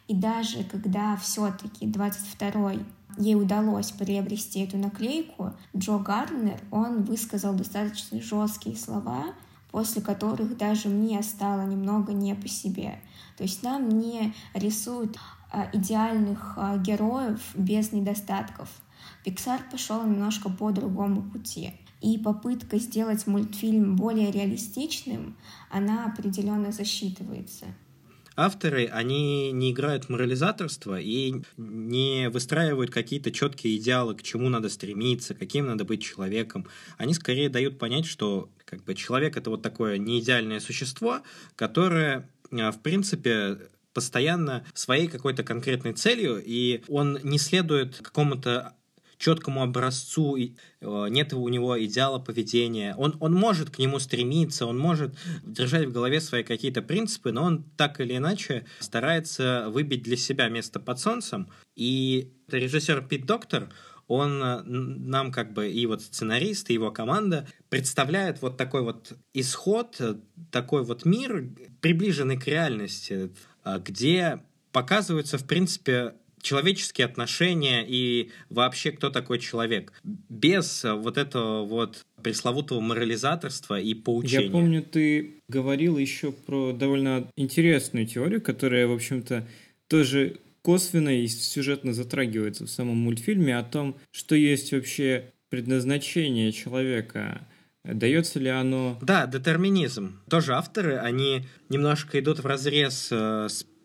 И 0.09 0.15
даже 0.15 0.63
когда 0.65 1.17
все-таки 1.17 1.87
22-й 1.87 2.85
ей 3.19 3.35
удалось 3.35 3.91
приобрести 3.91 4.61
эту 4.61 4.79
наклейку, 4.79 5.53
Джо 5.77 5.99
Гарднер, 5.99 6.61
он 6.71 7.03
высказал 7.03 7.55
достаточно 7.55 8.21
жесткие 8.21 8.77
слова, 8.77 9.35
после 9.77 10.01
которых 10.01 10.57
даже 10.57 10.89
мне 10.89 11.23
стало 11.23 11.67
немного 11.67 12.15
не 12.15 12.35
по 12.35 12.49
себе. 12.49 12.99
То 13.37 13.43
есть 13.43 13.63
нам 13.63 13.91
не 13.91 14.33
рисуют 14.55 15.19
а, 15.53 15.69
идеальных 15.71 16.55
а, 16.57 16.79
героев 16.79 17.43
без 17.55 17.93
недостатков. 17.93 18.71
Pixar 19.23 19.61
пошел 19.71 20.03
немножко 20.03 20.49
по 20.49 20.71
другому 20.71 21.21
пути. 21.21 21.75
И 22.01 22.17
попытка 22.17 22.79
сделать 22.79 23.27
мультфильм 23.27 23.97
более 23.97 24.31
реалистичным, 24.31 25.37
она 25.71 26.07
определенно 26.07 26.73
засчитывается. 26.73 27.67
Авторы, 28.37 28.87
они 28.87 29.51
не 29.51 29.73
играют 29.73 30.05
в 30.05 30.09
морализаторство 30.11 31.01
и 31.01 31.43
не 31.57 32.29
выстраивают 32.29 32.91
какие-то 32.91 33.33
четкие 33.33 33.77
идеалы, 33.79 34.15
к 34.15 34.23
чему 34.23 34.51
надо 34.51 34.69
стремиться, 34.69 35.35
каким 35.35 35.67
надо 35.67 35.85
быть 35.85 36.03
человеком. 36.03 36.67
Они 36.99 37.15
скорее 37.15 37.49
дают 37.49 37.79
понять, 37.79 38.05
что 38.05 38.51
как 38.67 38.85
бы, 38.85 38.95
человек— 38.95 39.37
это 39.39 39.49
вот 39.49 39.63
такое 39.63 39.97
неидеальное 39.97 40.61
существо, 40.61 41.23
которое, 41.55 42.29
а, 42.51 42.73
в 42.73 42.83
принципе, 42.83 43.59
постоянно 43.95 44.67
своей 44.75 45.09
какой-то 45.09 45.43
конкретной 45.43 45.95
целью, 45.95 46.43
и 46.45 46.83
он 46.89 47.19
не 47.23 47.39
следует 47.39 47.97
какому-то 47.97 48.75
четкому 49.19 49.63
образцу, 49.63 50.37
э, 50.37 50.49
нет 50.81 51.33
у 51.33 51.49
него 51.49 51.83
идеала 51.85 52.19
поведения. 52.19 52.95
Он, 52.97 53.17
он 53.21 53.35
может 53.35 53.71
к 53.71 53.79
нему 53.79 53.99
стремиться, 53.99 54.67
он 54.67 54.79
может 54.79 55.15
держать 55.45 55.87
в 55.87 55.93
голове 55.93 56.21
свои 56.21 56.43
какие-то 56.43 56.83
принципы, 56.83 57.33
но 57.33 57.45
он 57.45 57.65
так 57.77 58.01
или 58.01 58.17
иначе 58.17 58.67
старается 58.81 59.69
выбить 59.71 60.03
для 60.03 60.17
себя 60.17 60.49
место 60.49 60.81
под 60.81 60.99
солнцем. 60.99 61.49
И 61.75 62.33
режиссер 62.49 63.07
Пит 63.07 63.27
Доктор, 63.27 63.71
он 64.07 64.43
э, 64.43 64.63
нам 64.63 65.33
как 65.33 65.53
бы 65.53 65.71
и 65.71 65.87
вот 65.87 66.03
сценарист, 66.03 66.71
и 66.71 66.75
его 66.75 66.91
команда 66.91 67.49
представляют 67.69 68.43
вот 68.43 68.57
такой 68.57 68.83
вот 68.83 69.13
исход, 69.35 69.97
э, 69.99 70.17
такой 70.51 70.85
вот 70.85 71.05
мир, 71.05 71.49
приближенный 71.81 72.39
к 72.39 72.47
реальности, 72.47 73.33
где 73.65 74.43
показываются, 74.71 75.39
в 75.39 75.47
принципе, 75.47 76.15
человеческие 76.47 77.07
отношения 77.07 77.85
и 77.87 78.31
вообще 78.51 78.93
кто 78.93 79.11
такой 79.11 79.41
человек. 79.41 79.93
Без 80.05 80.85
вот 80.85 81.19
этого 81.19 81.67
вот 81.67 82.07
пресловутого 82.23 82.81
морализаторства 82.81 83.81
и 83.81 83.95
поучения. 83.95 84.47
Я 84.47 84.51
помню, 84.51 84.83
ты 84.83 85.43
говорил 85.49 85.99
еще 85.99 86.31
про 86.31 86.73
довольно 86.73 87.29
интересную 87.37 88.07
теорию, 88.07 88.41
которая, 88.41 88.87
в 88.87 88.93
общем-то, 88.93 89.47
тоже 89.89 90.37
косвенно 90.63 91.21
и 91.21 91.27
сюжетно 91.27 91.93
затрагивается 91.93 92.65
в 92.65 92.71
самом 92.71 92.99
мультфильме 92.99 93.59
о 93.59 93.65
том, 93.65 93.97
что 94.13 94.37
есть 94.37 94.73
вообще 94.73 95.33
предназначение 95.51 96.53
человека, 96.53 97.47
Дается 97.85 98.41
ли 98.41 98.49
оно... 98.49 98.99
Да, 99.01 99.29
детерминизм. 99.29 100.19
Тоже 100.29 100.55
авторы, 100.55 100.97
они 100.97 101.43
немножко 101.69 102.19
идут 102.19 102.41
в 102.41 102.45
разрез 102.47 103.11
э, 103.13 103.47
с 103.49 103.65
Э, 103.65 103.76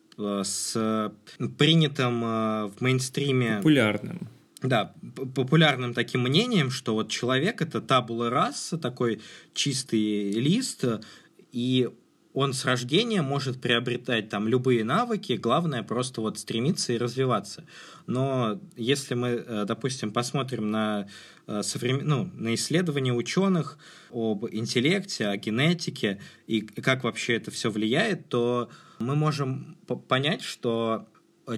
с 0.43 1.11
принятым 1.57 2.23
э, 2.23 2.71
в 2.75 2.81
мейнстриме... 2.81 3.57
Популярным. 3.57 4.27
Да, 4.61 4.93
популярным 5.35 5.93
таким 5.93 6.21
мнением, 6.21 6.69
что 6.69 6.93
вот 6.93 7.09
человек— 7.09 7.61
это 7.63 7.81
табула 7.81 8.29
раса, 8.29 8.77
такой 8.77 9.21
чистый 9.53 10.31
лист, 10.33 10.85
и 11.51 11.89
он 12.33 12.53
с 12.53 12.65
рождения 12.65 13.21
может 13.21 13.59
приобретать 13.59 14.29
там 14.29 14.47
любые 14.47 14.83
навыки, 14.83 15.33
главное 15.33 15.83
просто 15.83 16.21
вот 16.21 16.37
стремиться 16.37 16.93
и 16.93 16.97
развиваться. 16.97 17.65
Но 18.07 18.59
если 18.77 19.15
мы, 19.15 19.29
э, 19.29 19.65
допустим, 19.67 20.11
посмотрим 20.11 20.71
на, 20.71 21.07
э, 21.47 21.61
современ... 21.63 22.07
ну, 22.07 22.29
на 22.33 22.55
исследования 22.55 23.13
ученых 23.13 23.77
об 24.11 24.45
интеллекте, 24.49 25.27
о 25.27 25.37
генетике 25.37 26.19
и 26.47 26.61
как 26.61 27.03
вообще 27.03 27.35
это 27.35 27.51
все 27.51 27.69
влияет, 27.69 28.29
то 28.29 28.69
мы 28.99 29.15
можем 29.15 29.77
понять, 30.07 30.41
что 30.41 31.07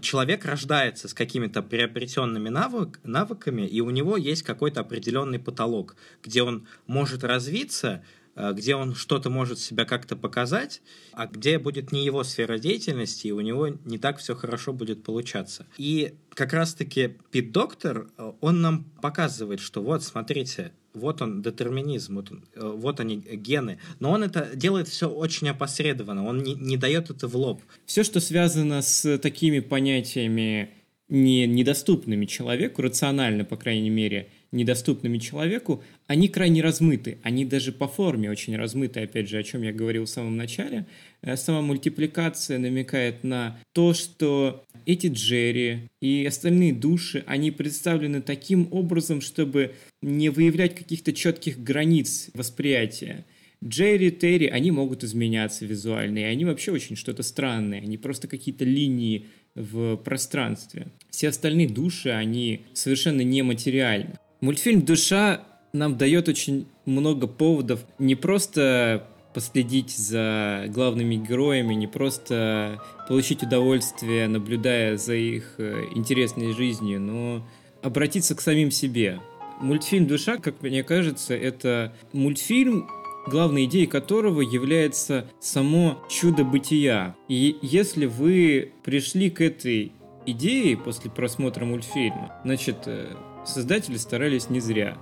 человек 0.02 0.46
рождается 0.46 1.08
с 1.08 1.14
какими-то 1.14 1.62
приобретенными 1.62 2.50
навык, 2.50 3.00
навыками, 3.04 3.68
и 3.68 3.82
у 3.82 3.92
него 3.92 4.18
есть 4.18 4.42
какой-то 4.42 4.80
определенный 4.80 5.40
потолок, 5.40 5.96
где 6.24 6.42
он 6.42 6.66
может 6.88 7.24
развиться, 7.24 8.02
Э, 8.02 8.23
где 8.36 8.76
он 8.76 8.96
что-то 8.96 9.30
может 9.30 9.60
себя 9.60 9.86
как-то 9.86 10.16
показать, 10.16 10.82
а 11.12 11.28
где 11.28 11.60
будет 11.60 11.92
не 11.92 12.04
его 12.06 12.24
сфера 12.24 12.58
деятельности, 12.58 13.28
и 13.28 13.32
у 13.32 13.42
него 13.42 13.68
не 13.86 13.98
так 13.98 14.18
все 14.18 14.36
хорошо 14.36 14.74
будет 14.74 15.04
получаться. 15.04 15.68
И 15.78 16.16
как 16.34 16.54
раз-таки 16.54 17.18
Пит 17.32 17.52
Доктор, 17.52 18.08
э, 18.18 18.34
он 18.42 18.62
нам 18.62 18.86
показывает, 19.02 19.60
что 19.60 19.82
вот, 19.82 20.04
смотрите, 20.04 20.72
вот 20.94 21.22
он 21.22 21.42
детерминизм, 21.42 22.16
вот, 22.16 22.32
он, 22.32 22.44
э, 22.56 22.72
вот 22.76 23.00
они 23.00 23.18
гены. 23.18 23.80
Но 24.00 24.12
он 24.12 24.24
это 24.24 24.50
делает 24.56 24.88
все 24.88 25.10
очень 25.10 25.50
опосредованно, 25.50 26.26
он 26.26 26.44
не, 26.44 26.54
не 26.56 26.78
дает 26.78 27.10
это 27.10 27.28
в 27.28 27.36
лоб. 27.36 27.62
Все, 27.86 28.04
что 28.04 28.20
связано 28.20 28.82
с 28.82 29.18
такими 29.20 29.60
понятиями 29.60 30.72
не 31.10 31.46
недоступными 31.46 32.26
человеку, 32.26 32.82
рационально, 32.82 33.46
по 33.46 33.58
крайней 33.58 33.90
мере, 33.90 34.30
недоступными 34.52 35.18
человеку, 35.18 35.84
они 36.14 36.28
крайне 36.28 36.62
размыты. 36.62 37.18
Они 37.24 37.44
даже 37.44 37.72
по 37.72 37.88
форме 37.88 38.30
очень 38.30 38.56
размыты, 38.56 39.00
опять 39.00 39.28
же, 39.28 39.40
о 39.40 39.44
чем 39.44 39.64
я 39.64 39.74
говорил 39.74 40.06
в 40.06 40.10
самом 40.10 40.38
начале. 40.38 40.86
Э, 41.24 41.36
сама 41.36 41.62
мультипликация 41.62 42.60
намекает 42.60 43.24
на 43.24 43.58
то, 43.72 43.96
что 43.96 44.64
эти 44.86 45.08
Джерри 45.08 45.90
и 46.02 46.24
остальные 46.28 46.74
души, 46.74 47.24
они 47.26 47.50
представлены 47.50 48.22
таким 48.22 48.68
образом, 48.70 49.22
чтобы 49.22 49.74
не 50.04 50.30
выявлять 50.30 50.76
каких-то 50.76 51.14
четких 51.14 51.58
границ 51.58 52.30
восприятия. 52.36 53.26
Джерри, 53.64 54.12
Терри, 54.12 54.46
они 54.46 54.70
могут 54.70 55.04
изменяться 55.04 55.66
визуально, 55.66 56.20
и 56.20 56.24
они 56.24 56.46
вообще 56.46 56.72
очень 56.72 56.96
что-то 56.96 57.24
странное, 57.24 57.82
они 57.82 57.98
просто 57.98 58.28
какие-то 58.28 58.66
линии 58.66 59.26
в 59.56 59.96
пространстве. 59.96 60.90
Все 61.10 61.30
остальные 61.30 61.70
души, 61.70 62.10
они 62.10 62.62
совершенно 62.74 63.22
нематериальны. 63.22 64.20
Мультфильм 64.42 64.84
«Душа» 64.84 65.48
нам 65.74 65.98
дает 65.98 66.30
очень 66.30 66.68
много 66.86 67.26
поводов 67.28 67.84
не 67.98 68.16
просто 68.16 69.08
последить 69.34 69.90
за 69.90 70.66
главными 70.68 71.16
героями, 71.16 71.74
не 71.74 71.88
просто 71.88 72.80
получить 73.08 73.42
удовольствие, 73.42 74.28
наблюдая 74.28 74.98
за 74.98 75.16
их 75.16 75.56
э, 75.58 75.86
интересной 75.96 76.54
жизнью, 76.54 77.02
но 77.02 77.44
обратиться 77.82 78.36
к 78.36 78.42
самим 78.42 78.70
себе. 78.70 79.20
Мультфильм 79.60 80.06
«Душа», 80.06 80.38
как 80.38 80.62
мне 80.62 80.84
кажется, 80.84 81.34
это 81.34 81.94
мультфильм, 82.12 82.88
главной 83.26 83.66
идеей 83.66 83.88
которого 83.88 84.42
является 84.42 85.26
само 85.40 86.04
чудо 86.08 86.44
бытия. 86.44 87.16
И 87.28 87.58
если 87.64 88.06
вы 88.06 88.74
пришли 88.84 89.32
к 89.32 89.42
этой 89.42 89.94
идее 90.28 90.78
после 90.78 91.10
просмотра 91.10 91.66
мультфильма, 91.66 92.40
значит, 92.44 92.84
э, 92.86 93.16
создатели 93.48 93.98
старались 93.98 94.52
не 94.52 94.60
зря. 94.60 94.96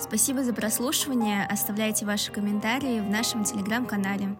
Спасибо 0.00 0.42
за 0.42 0.54
прослушивание. 0.54 1.46
Оставляйте 1.46 2.06
ваши 2.06 2.32
комментарии 2.32 3.00
в 3.00 3.10
нашем 3.10 3.44
телеграм-канале. 3.44 4.36